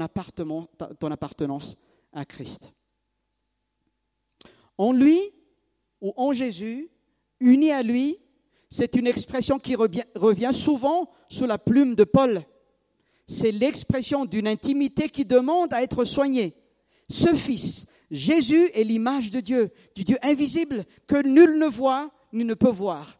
ton 0.99 1.11
appartenance 1.11 1.77
à 2.13 2.25
Christ. 2.25 2.73
En 4.79 4.93
lui 4.93 5.21
ou 6.01 6.13
en 6.17 6.33
Jésus, 6.33 6.89
unis 7.41 7.73
à 7.73 7.83
lui, 7.83 8.19
c'est 8.71 8.95
une 8.95 9.07
expression 9.07 9.59
qui 9.59 9.75
revient 9.75 10.53
souvent 10.55 11.11
sous 11.29 11.47
la 11.47 11.59
plume 11.59 11.95
de 11.95 12.05
Paul. 12.05 12.43
C'est 13.27 13.53
l'expression 13.53 14.25
d'une 14.25 14.49
intimité 14.49 15.09
qui 15.09 15.25
demande 15.25 15.75
à 15.75 15.83
être 15.83 16.05
soignée. 16.05 16.55
Ce 17.09 17.35
Fils, 17.35 17.87
Jésus 18.11 18.71
est 18.73 18.85
l'image 18.85 19.31
de 19.31 19.41
Dieu, 19.41 19.71
du 19.95 20.05
Dieu 20.05 20.17
invisible 20.23 20.85
que 21.07 21.27
nul 21.27 21.59
ne 21.59 21.67
voit 21.67 22.11
ni 22.33 22.45
ne 22.45 22.55
peut 22.55 22.71
voir. 22.71 23.20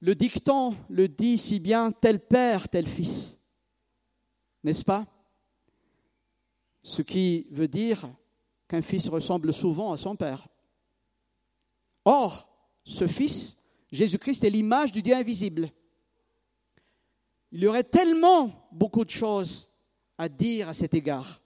Le 0.00 0.14
dicton 0.14 0.76
le 0.88 1.08
dit 1.08 1.38
si 1.38 1.60
bien, 1.60 1.92
tel 1.92 2.20
père, 2.20 2.68
tel 2.68 2.86
fils. 2.86 3.38
N'est-ce 4.64 4.84
pas? 4.84 5.06
Ce 6.82 7.02
qui 7.02 7.46
veut 7.50 7.68
dire 7.68 8.08
qu'un 8.66 8.82
fils 8.82 9.08
ressemble 9.08 9.52
souvent 9.52 9.92
à 9.92 9.96
son 9.96 10.16
père. 10.16 10.48
Or, 12.04 12.48
ce 12.84 13.06
fils 13.06 13.58
Jésus-Christ 13.92 14.44
est 14.44 14.50
l'image 14.50 14.92
du 14.92 15.02
Dieu 15.02 15.14
invisible. 15.14 15.70
Il 17.52 17.60
y 17.60 17.66
aurait 17.66 17.84
tellement 17.84 18.68
beaucoup 18.70 19.04
de 19.04 19.10
choses 19.10 19.68
à 20.16 20.28
dire 20.28 20.68
à 20.68 20.74
cet 20.74 20.94
égard. 20.94 21.42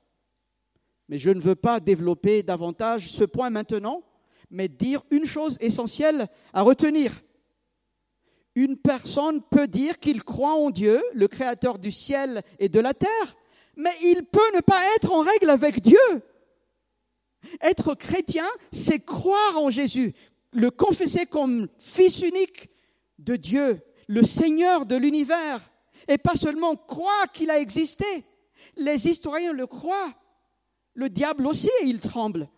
Mais 1.09 1.19
je 1.19 1.31
ne 1.31 1.40
veux 1.40 1.55
pas 1.55 1.81
développer 1.81 2.43
davantage 2.43 3.11
ce 3.11 3.25
point 3.25 3.51
maintenant, 3.51 4.03
mais 4.51 4.69
dire 4.69 5.03
une 5.11 5.25
chose 5.25 5.57
essentielle 5.61 6.29
à 6.53 6.62
retenir. 6.62 7.23
Une 8.55 8.77
personne 8.77 9.43
peut 9.43 9.67
dire 9.67 9.99
qu'il 9.99 10.23
croit 10.23 10.55
en 10.55 10.71
Dieu, 10.71 11.03
le 11.12 11.27
Créateur 11.27 11.79
du 11.79 11.90
ciel 11.90 12.43
et 12.59 12.69
de 12.69 12.81
la 12.81 12.95
terre, 12.95 13.37
mais 13.77 13.93
il 14.03 14.25
peut 14.25 14.55
ne 14.55 14.61
pas 14.61 14.81
être 14.97 15.12
en 15.12 15.21
règle 15.21 15.51
avec 15.51 15.81
Dieu. 15.81 15.99
Être 17.61 17.95
chrétien, 17.95 18.47
c'est 18.73 19.05
croire 19.05 19.59
en 19.59 19.71
Jésus, 19.71 20.14
le 20.53 20.71
confesser 20.71 21.27
comme 21.27 21.69
fils 21.79 22.23
unique 22.23 22.69
de 23.19 23.37
Dieu, 23.37 23.81
le 24.07 24.23
Seigneur 24.23 24.87
de 24.87 24.97
l'univers, 24.97 25.61
et 26.07 26.19
pas 26.19 26.37
seulement 26.37 26.77
croire 26.77 27.33
qu'il 27.33 27.51
a 27.51 27.59
existé. 27.59 28.25
Les 28.77 29.09
historiens 29.09 29.53
le 29.53 29.67
croient. 29.67 30.14
Le 30.95 31.09
diable 31.09 31.47
aussi, 31.47 31.71
il 31.83 32.01
tremble. 32.01 32.49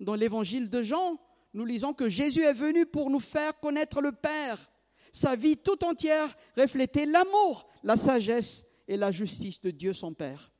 Dans 0.00 0.14
l'évangile 0.14 0.68
de 0.68 0.82
Jean, 0.82 1.18
nous 1.54 1.64
lisons 1.64 1.92
que 1.92 2.08
Jésus 2.08 2.42
est 2.42 2.52
venu 2.52 2.84
pour 2.84 3.10
nous 3.10 3.20
faire 3.20 3.58
connaître 3.60 4.00
le 4.00 4.10
Père. 4.10 4.71
Sa 5.12 5.36
vie 5.36 5.58
tout 5.58 5.84
entière 5.84 6.34
reflétait 6.56 7.04
l'amour, 7.04 7.68
la 7.82 7.96
sagesse 7.96 8.66
et 8.88 8.96
la 8.96 9.10
justice 9.10 9.60
de 9.60 9.70
Dieu 9.70 9.92
son 9.92 10.14
Père. 10.14 10.50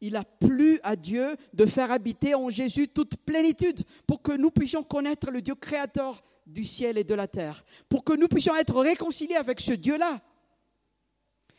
Il 0.00 0.16
a 0.16 0.24
plu 0.24 0.80
à 0.82 0.96
Dieu 0.96 1.36
de 1.52 1.66
faire 1.66 1.90
habiter 1.90 2.34
en 2.34 2.50
Jésus 2.50 2.88
toute 2.88 3.16
plénitude 3.18 3.84
pour 4.06 4.22
que 4.22 4.32
nous 4.32 4.50
puissions 4.50 4.82
connaître 4.82 5.30
le 5.30 5.40
Dieu 5.40 5.54
créateur 5.54 6.24
du 6.46 6.64
ciel 6.64 6.98
et 6.98 7.04
de 7.04 7.14
la 7.14 7.28
terre, 7.28 7.64
pour 7.88 8.04
que 8.04 8.12
nous 8.12 8.28
puissions 8.28 8.54
être 8.56 8.78
réconciliés 8.80 9.36
avec 9.36 9.60
ce 9.60 9.72
Dieu-là. 9.72 10.20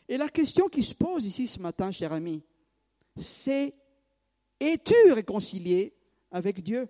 Et 0.08 0.16
la 0.16 0.28
question 0.28 0.68
qui 0.68 0.82
se 0.82 0.94
pose 0.94 1.26
ici 1.26 1.46
ce 1.46 1.58
matin, 1.58 1.90
cher 1.90 2.12
ami, 2.12 2.42
c'est 3.16 3.74
es-tu 4.60 5.12
réconcilié 5.12 5.92
avec 6.30 6.62
Dieu? 6.62 6.88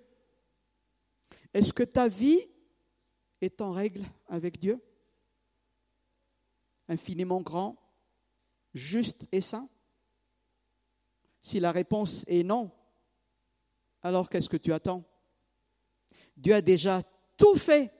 Est-ce 1.54 1.72
que 1.72 1.84
ta 1.84 2.08
vie 2.08 2.40
est 3.40 3.60
en 3.60 3.72
règle 3.72 4.02
avec 4.28 4.58
Dieu? 4.58 4.78
Infiniment 6.88 7.40
grand, 7.40 7.76
juste 8.74 9.26
et 9.32 9.40
saint 9.40 9.68
si 11.46 11.60
la 11.60 11.70
réponse 11.70 12.24
est 12.26 12.42
non, 12.42 12.72
alors 14.02 14.28
qu'est-ce 14.28 14.48
que 14.48 14.56
tu 14.56 14.72
attends? 14.72 15.04
Dieu 16.36 16.54
a 16.54 16.60
déjà 16.60 17.04
tout 17.36 17.54
fait 17.54 17.92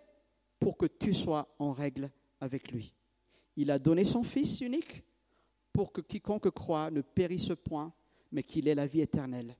pour 0.59 0.77
que 0.77 0.87
tu 0.87 1.14
sois 1.14 1.55
en 1.61 1.70
règle 1.70 2.11
avec 2.40 2.72
lui. 2.72 2.92
Il 3.55 3.70
a 3.70 3.79
donné 3.79 4.05
son 4.05 4.25
Fils 4.25 4.61
unique 4.62 5.05
pour 5.72 5.92
que 5.92 6.01
quiconque 6.01 6.51
croit 6.51 6.90
ne 6.90 7.03
périsse 7.03 7.53
point, 7.64 7.92
mais 8.33 8.42
qu'il 8.42 8.66
ait 8.66 8.75
la 8.75 8.88
vie 8.88 9.01
éternelle. 9.01 9.57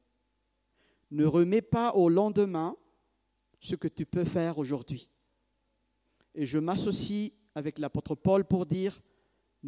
Ne 1.12 1.25
remets 1.25 1.62
pas 1.62 1.95
au 1.95 2.09
lendemain 2.09 2.77
ce 3.61 3.77
que 3.77 3.87
tu 3.87 4.05
peux 4.05 4.25
faire 4.25 4.59
aujourd'hui. 4.59 5.09
Et 6.35 6.45
je 6.45 6.59
m'associe 6.59 7.31
avec 7.55 7.79
l'apôtre 7.79 8.17
Paul 8.17 8.45
pour 8.45 8.67
dire, 8.67 9.01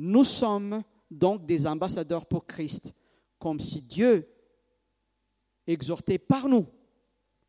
nous 0.00 0.22
sommes 0.22 0.84
donc 1.10 1.44
des 1.44 1.66
ambassadeurs 1.66 2.24
pour 2.24 2.46
Christ 2.46 2.94
comme 3.40 3.58
si 3.58 3.82
Dieu 3.82 4.28
exhortait 5.66 6.18
par 6.18 6.48
nous, 6.48 6.66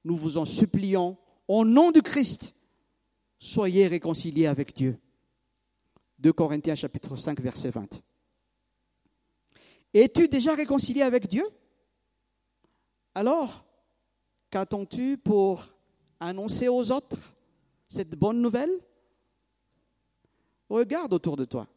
nous 0.04 0.16
vous 0.16 0.40
en 0.40 0.46
supplions, 0.46 1.16
au 1.48 1.64
nom 1.64 1.92
du 1.92 2.02
Christ, 2.02 2.56
soyez 3.38 3.86
réconciliés 3.86 4.48
avec 4.48 4.74
Dieu. 4.74 5.00
2 6.18 6.34
Corinthiens 6.34 6.74
chapitre 6.74 7.16
5 7.16 7.40
verset 7.40 7.70
20. 7.70 8.02
Es-tu 9.94 10.28
déjà 10.28 10.56
réconcilié 10.56 11.04
avec 11.04 11.28
Dieu? 11.28 11.46
Alors, 13.14 13.64
qu'attends-tu 14.50 15.20
pour 15.20 15.68
annoncer 16.20 16.68
aux 16.68 16.92
autres 16.92 17.36
cette 17.88 18.16
bonne 18.18 18.42
nouvelle? 18.42 18.72
Regarde 20.68 21.14
autour 21.14 21.38
de 21.38 21.46
toi. 21.46 21.68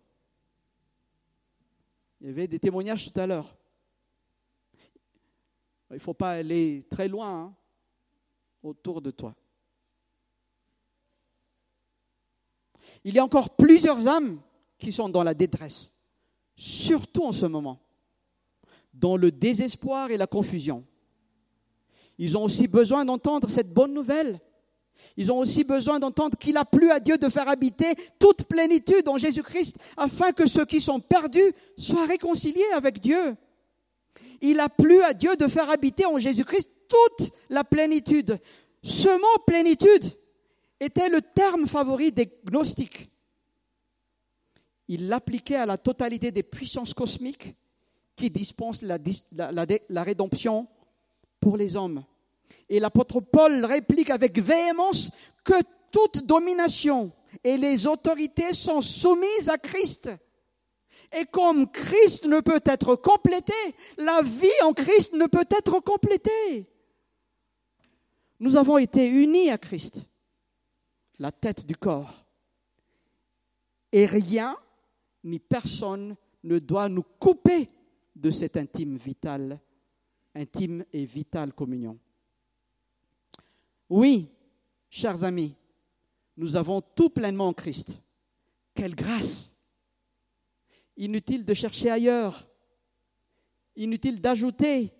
Il 2.22 2.28
y 2.28 2.30
avait 2.30 2.46
des 2.46 2.60
témoignages 2.60 3.10
tout 3.10 3.18
à 3.18 3.26
l'heure. 3.26 3.56
Il 5.90 5.94
ne 5.94 5.98
faut 5.98 6.14
pas 6.14 6.30
aller 6.30 6.86
très 6.88 7.08
loin 7.08 7.46
hein, 7.46 7.54
autour 8.62 9.02
de 9.02 9.10
toi. 9.10 9.34
Il 13.02 13.12
y 13.12 13.18
a 13.18 13.24
encore 13.24 13.56
plusieurs 13.56 14.06
âmes 14.06 14.40
qui 14.78 14.92
sont 14.92 15.08
dans 15.08 15.24
la 15.24 15.34
détresse, 15.34 15.92
surtout 16.54 17.24
en 17.24 17.32
ce 17.32 17.46
moment, 17.46 17.80
dans 18.94 19.16
le 19.16 19.32
désespoir 19.32 20.12
et 20.12 20.16
la 20.16 20.28
confusion. 20.28 20.84
Ils 22.18 22.38
ont 22.38 22.44
aussi 22.44 22.68
besoin 22.68 23.04
d'entendre 23.04 23.50
cette 23.50 23.74
bonne 23.74 23.92
nouvelle. 23.92 24.40
Ils 25.16 25.30
ont 25.30 25.38
aussi 25.38 25.64
besoin 25.64 25.98
d'entendre 25.98 26.38
qu'il 26.38 26.56
a 26.56 26.64
plu 26.64 26.90
à 26.90 27.00
Dieu 27.00 27.18
de 27.18 27.28
faire 27.28 27.48
habiter 27.48 27.94
toute 28.18 28.44
plénitude 28.44 29.08
en 29.08 29.18
Jésus-Christ 29.18 29.76
afin 29.96 30.32
que 30.32 30.46
ceux 30.46 30.64
qui 30.64 30.80
sont 30.80 31.00
perdus 31.00 31.52
soient 31.76 32.06
réconciliés 32.06 32.72
avec 32.74 33.00
Dieu. 33.00 33.36
Il 34.40 34.58
a 34.60 34.68
plu 34.68 35.02
à 35.02 35.12
Dieu 35.12 35.36
de 35.36 35.48
faire 35.48 35.70
habiter 35.70 36.06
en 36.06 36.18
Jésus-Christ 36.18 36.68
toute 36.88 37.30
la 37.48 37.64
plénitude. 37.64 38.38
Ce 38.82 39.08
mot 39.08 39.42
plénitude 39.46 40.04
était 40.80 41.08
le 41.08 41.20
terme 41.20 41.66
favori 41.66 42.10
des 42.10 42.32
gnostiques. 42.44 43.08
Il 44.88 45.08
l'appliquait 45.08 45.56
à 45.56 45.66
la 45.66 45.78
totalité 45.78 46.32
des 46.32 46.42
puissances 46.42 46.92
cosmiques 46.92 47.54
qui 48.16 48.30
dispensent 48.30 48.82
la, 48.82 48.98
la 49.30 50.02
rédemption 50.02 50.66
pour 51.40 51.56
les 51.56 51.76
hommes. 51.76 52.04
Et 52.68 52.80
l'apôtre 52.80 53.20
Paul 53.20 53.64
réplique 53.64 54.10
avec 54.10 54.38
véhémence 54.38 55.10
que 55.44 55.54
toute 55.90 56.26
domination 56.26 57.12
et 57.44 57.56
les 57.56 57.86
autorités 57.86 58.52
sont 58.52 58.80
soumises 58.80 59.48
à 59.48 59.58
Christ. 59.58 60.10
Et 61.12 61.26
comme 61.26 61.70
Christ 61.70 62.26
ne 62.26 62.40
peut 62.40 62.62
être 62.64 62.96
complété, 62.96 63.52
la 63.98 64.22
vie 64.22 64.48
en 64.64 64.72
Christ 64.72 65.12
ne 65.12 65.26
peut 65.26 65.46
être 65.50 65.80
complétée. 65.80 66.66
Nous 68.40 68.56
avons 68.56 68.78
été 68.78 69.06
unis 69.08 69.50
à 69.50 69.58
Christ, 69.58 70.08
la 71.18 71.30
tête 71.30 71.66
du 71.66 71.76
corps. 71.76 72.24
Et 73.92 74.06
rien 74.06 74.56
ni 75.24 75.38
personne 75.38 76.16
ne 76.42 76.58
doit 76.58 76.88
nous 76.88 77.04
couper 77.20 77.68
de 78.16 78.30
cette 78.30 78.56
intime 78.56 78.96
vitale, 78.96 79.60
intime 80.34 80.84
et 80.92 81.04
vitale 81.04 81.52
communion. 81.52 81.98
Oui, 83.88 84.30
chers 84.90 85.24
amis, 85.24 85.54
nous 86.36 86.56
avons 86.56 86.80
tout 86.80 87.10
pleinement 87.10 87.48
en 87.48 87.52
Christ. 87.52 88.00
Quelle 88.74 88.94
grâce 88.94 89.54
Inutile 90.96 91.44
de 91.44 91.54
chercher 91.54 91.90
ailleurs, 91.90 92.46
inutile 93.76 94.20
d'ajouter, 94.20 94.92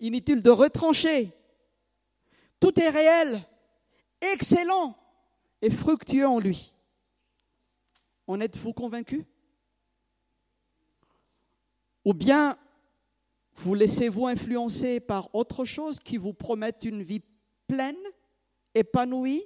inutile 0.00 0.42
de 0.42 0.50
retrancher. 0.50 1.32
Tout 2.60 2.78
est 2.80 2.88
réel, 2.88 3.42
excellent 4.20 4.96
et 5.60 5.70
fructueux 5.70 6.26
en 6.26 6.38
lui. 6.38 6.72
En 8.26 8.40
êtes-vous 8.40 8.72
convaincu 8.72 9.26
Ou 12.04 12.14
bien 12.14 12.58
vous 13.54 13.74
laissez-vous 13.74 14.26
influencer 14.26 15.00
par 15.00 15.34
autre 15.34 15.64
chose 15.64 16.00
qui 16.00 16.16
vous 16.16 16.34
promette 16.34 16.84
une 16.84 17.02
vie 17.02 17.22
pleine, 17.66 17.96
épanouie, 18.74 19.44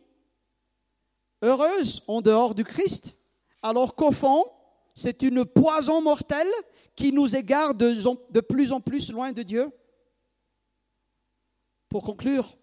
heureuse 1.43 2.03
en 2.07 2.21
dehors 2.21 2.55
du 2.55 2.65
Christ, 2.65 3.17
alors 3.63 3.95
qu'au 3.95 4.13
fond, 4.13 4.45
c'est 4.95 5.23
une 5.23 5.45
poison 5.45 6.01
mortelle 6.03 6.51
qui 6.97 7.13
nous 7.13 7.37
égare 7.37 7.75
de, 7.75 7.95
de 8.33 8.41
plus 8.41 8.73
en 8.73 8.81
plus 8.81 9.13
loin 9.13 9.33
de 9.33 9.43
Dieu. 9.43 9.71
Pour 11.89 12.03
conclure, 12.03 12.57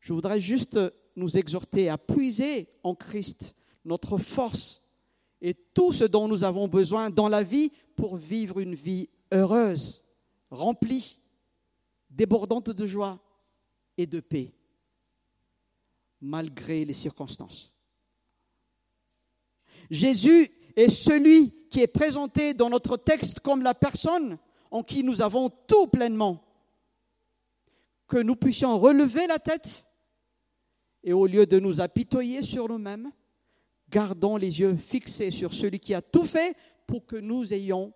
je 0.00 0.12
voudrais 0.12 0.40
juste 0.40 0.78
nous 1.16 1.36
exhorter 1.36 1.88
à 1.88 1.98
puiser 1.98 2.68
en 2.82 2.94
Christ 2.94 3.54
notre 3.84 4.18
force 4.18 4.82
et 5.40 5.54
tout 5.54 5.92
ce 5.92 6.04
dont 6.04 6.28
nous 6.28 6.44
avons 6.44 6.68
besoin 6.68 7.10
dans 7.10 7.28
la 7.28 7.42
vie 7.42 7.72
pour 7.96 8.16
vivre 8.16 8.60
une 8.60 8.74
vie 8.74 9.08
heureuse, 9.32 10.02
remplie, 10.50 11.18
débordante 12.10 12.70
de 12.70 12.86
joie, 12.86 13.20
et 13.96 14.06
de 14.06 14.20
paix, 14.20 14.52
malgré 16.20 16.84
les 16.84 16.94
circonstances. 16.94 17.72
Jésus 19.90 20.50
est 20.76 20.88
celui 20.88 21.52
qui 21.70 21.80
est 21.80 21.86
présenté 21.86 22.54
dans 22.54 22.70
notre 22.70 22.96
texte 22.96 23.40
comme 23.40 23.62
la 23.62 23.74
personne 23.74 24.38
en 24.70 24.82
qui 24.82 25.04
nous 25.04 25.22
avons 25.22 25.50
tout 25.50 25.86
pleinement. 25.86 26.42
Que 28.06 28.18
nous 28.18 28.36
puissions 28.36 28.78
relever 28.78 29.26
la 29.26 29.38
tête 29.38 29.86
et 31.02 31.12
au 31.12 31.26
lieu 31.26 31.46
de 31.46 31.58
nous 31.58 31.80
apitoyer 31.80 32.42
sur 32.42 32.68
nous-mêmes, 32.68 33.10
gardons 33.90 34.36
les 34.36 34.60
yeux 34.60 34.76
fixés 34.76 35.30
sur 35.30 35.52
celui 35.52 35.78
qui 35.78 35.94
a 35.94 36.02
tout 36.02 36.24
fait 36.24 36.56
pour 36.86 37.06
que 37.06 37.16
nous 37.16 37.52
ayons 37.52 37.92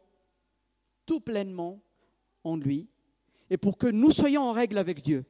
tout 1.07 1.21
pleinement 1.21 1.81
en 2.45 2.57
lui 2.57 2.89
et 3.51 3.57
pour 3.57 3.79
que 3.79 3.87
nous 3.87 4.11
soyons 4.11 4.43
en 4.43 4.53
règle 4.53 4.79
avec 4.79 5.03
Dieu 5.03 5.25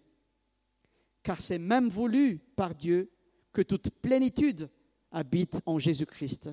car 1.28 1.42
c'est 1.42 1.58
même 1.58 1.90
voulu 1.90 2.38
par 2.56 2.74
Dieu 2.74 3.12
que 3.52 3.60
toute 3.60 3.90
plénitude 3.90 4.70
habite 5.10 5.60
en 5.66 5.78
Jésus-Christ, 5.78 6.48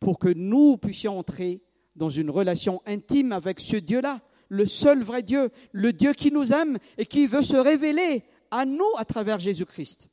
pour 0.00 0.18
que 0.18 0.28
nous 0.28 0.76
puissions 0.76 1.18
entrer 1.18 1.62
dans 1.96 2.10
une 2.10 2.28
relation 2.28 2.82
intime 2.84 3.32
avec 3.32 3.58
ce 3.58 3.76
Dieu-là, 3.76 4.20
le 4.50 4.66
seul 4.66 5.02
vrai 5.02 5.22
Dieu, 5.22 5.48
le 5.72 5.94
Dieu 5.94 6.12
qui 6.12 6.30
nous 6.30 6.52
aime 6.52 6.76
et 6.98 7.06
qui 7.06 7.26
veut 7.26 7.40
se 7.40 7.56
révéler 7.56 8.22
à 8.50 8.66
nous 8.66 8.92
à 8.98 9.06
travers 9.06 9.40
Jésus-Christ. 9.40 10.10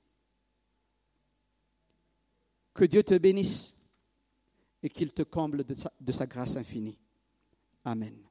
Que 2.73 2.85
Dieu 2.85 3.03
te 3.03 3.17
bénisse 3.17 3.75
et 4.81 4.89
qu'il 4.89 5.12
te 5.12 5.23
comble 5.23 5.65
de 5.65 5.73
sa, 5.73 5.91
de 5.99 6.12
sa 6.13 6.25
grâce 6.25 6.55
infinie. 6.55 6.97
Amen. 7.83 8.29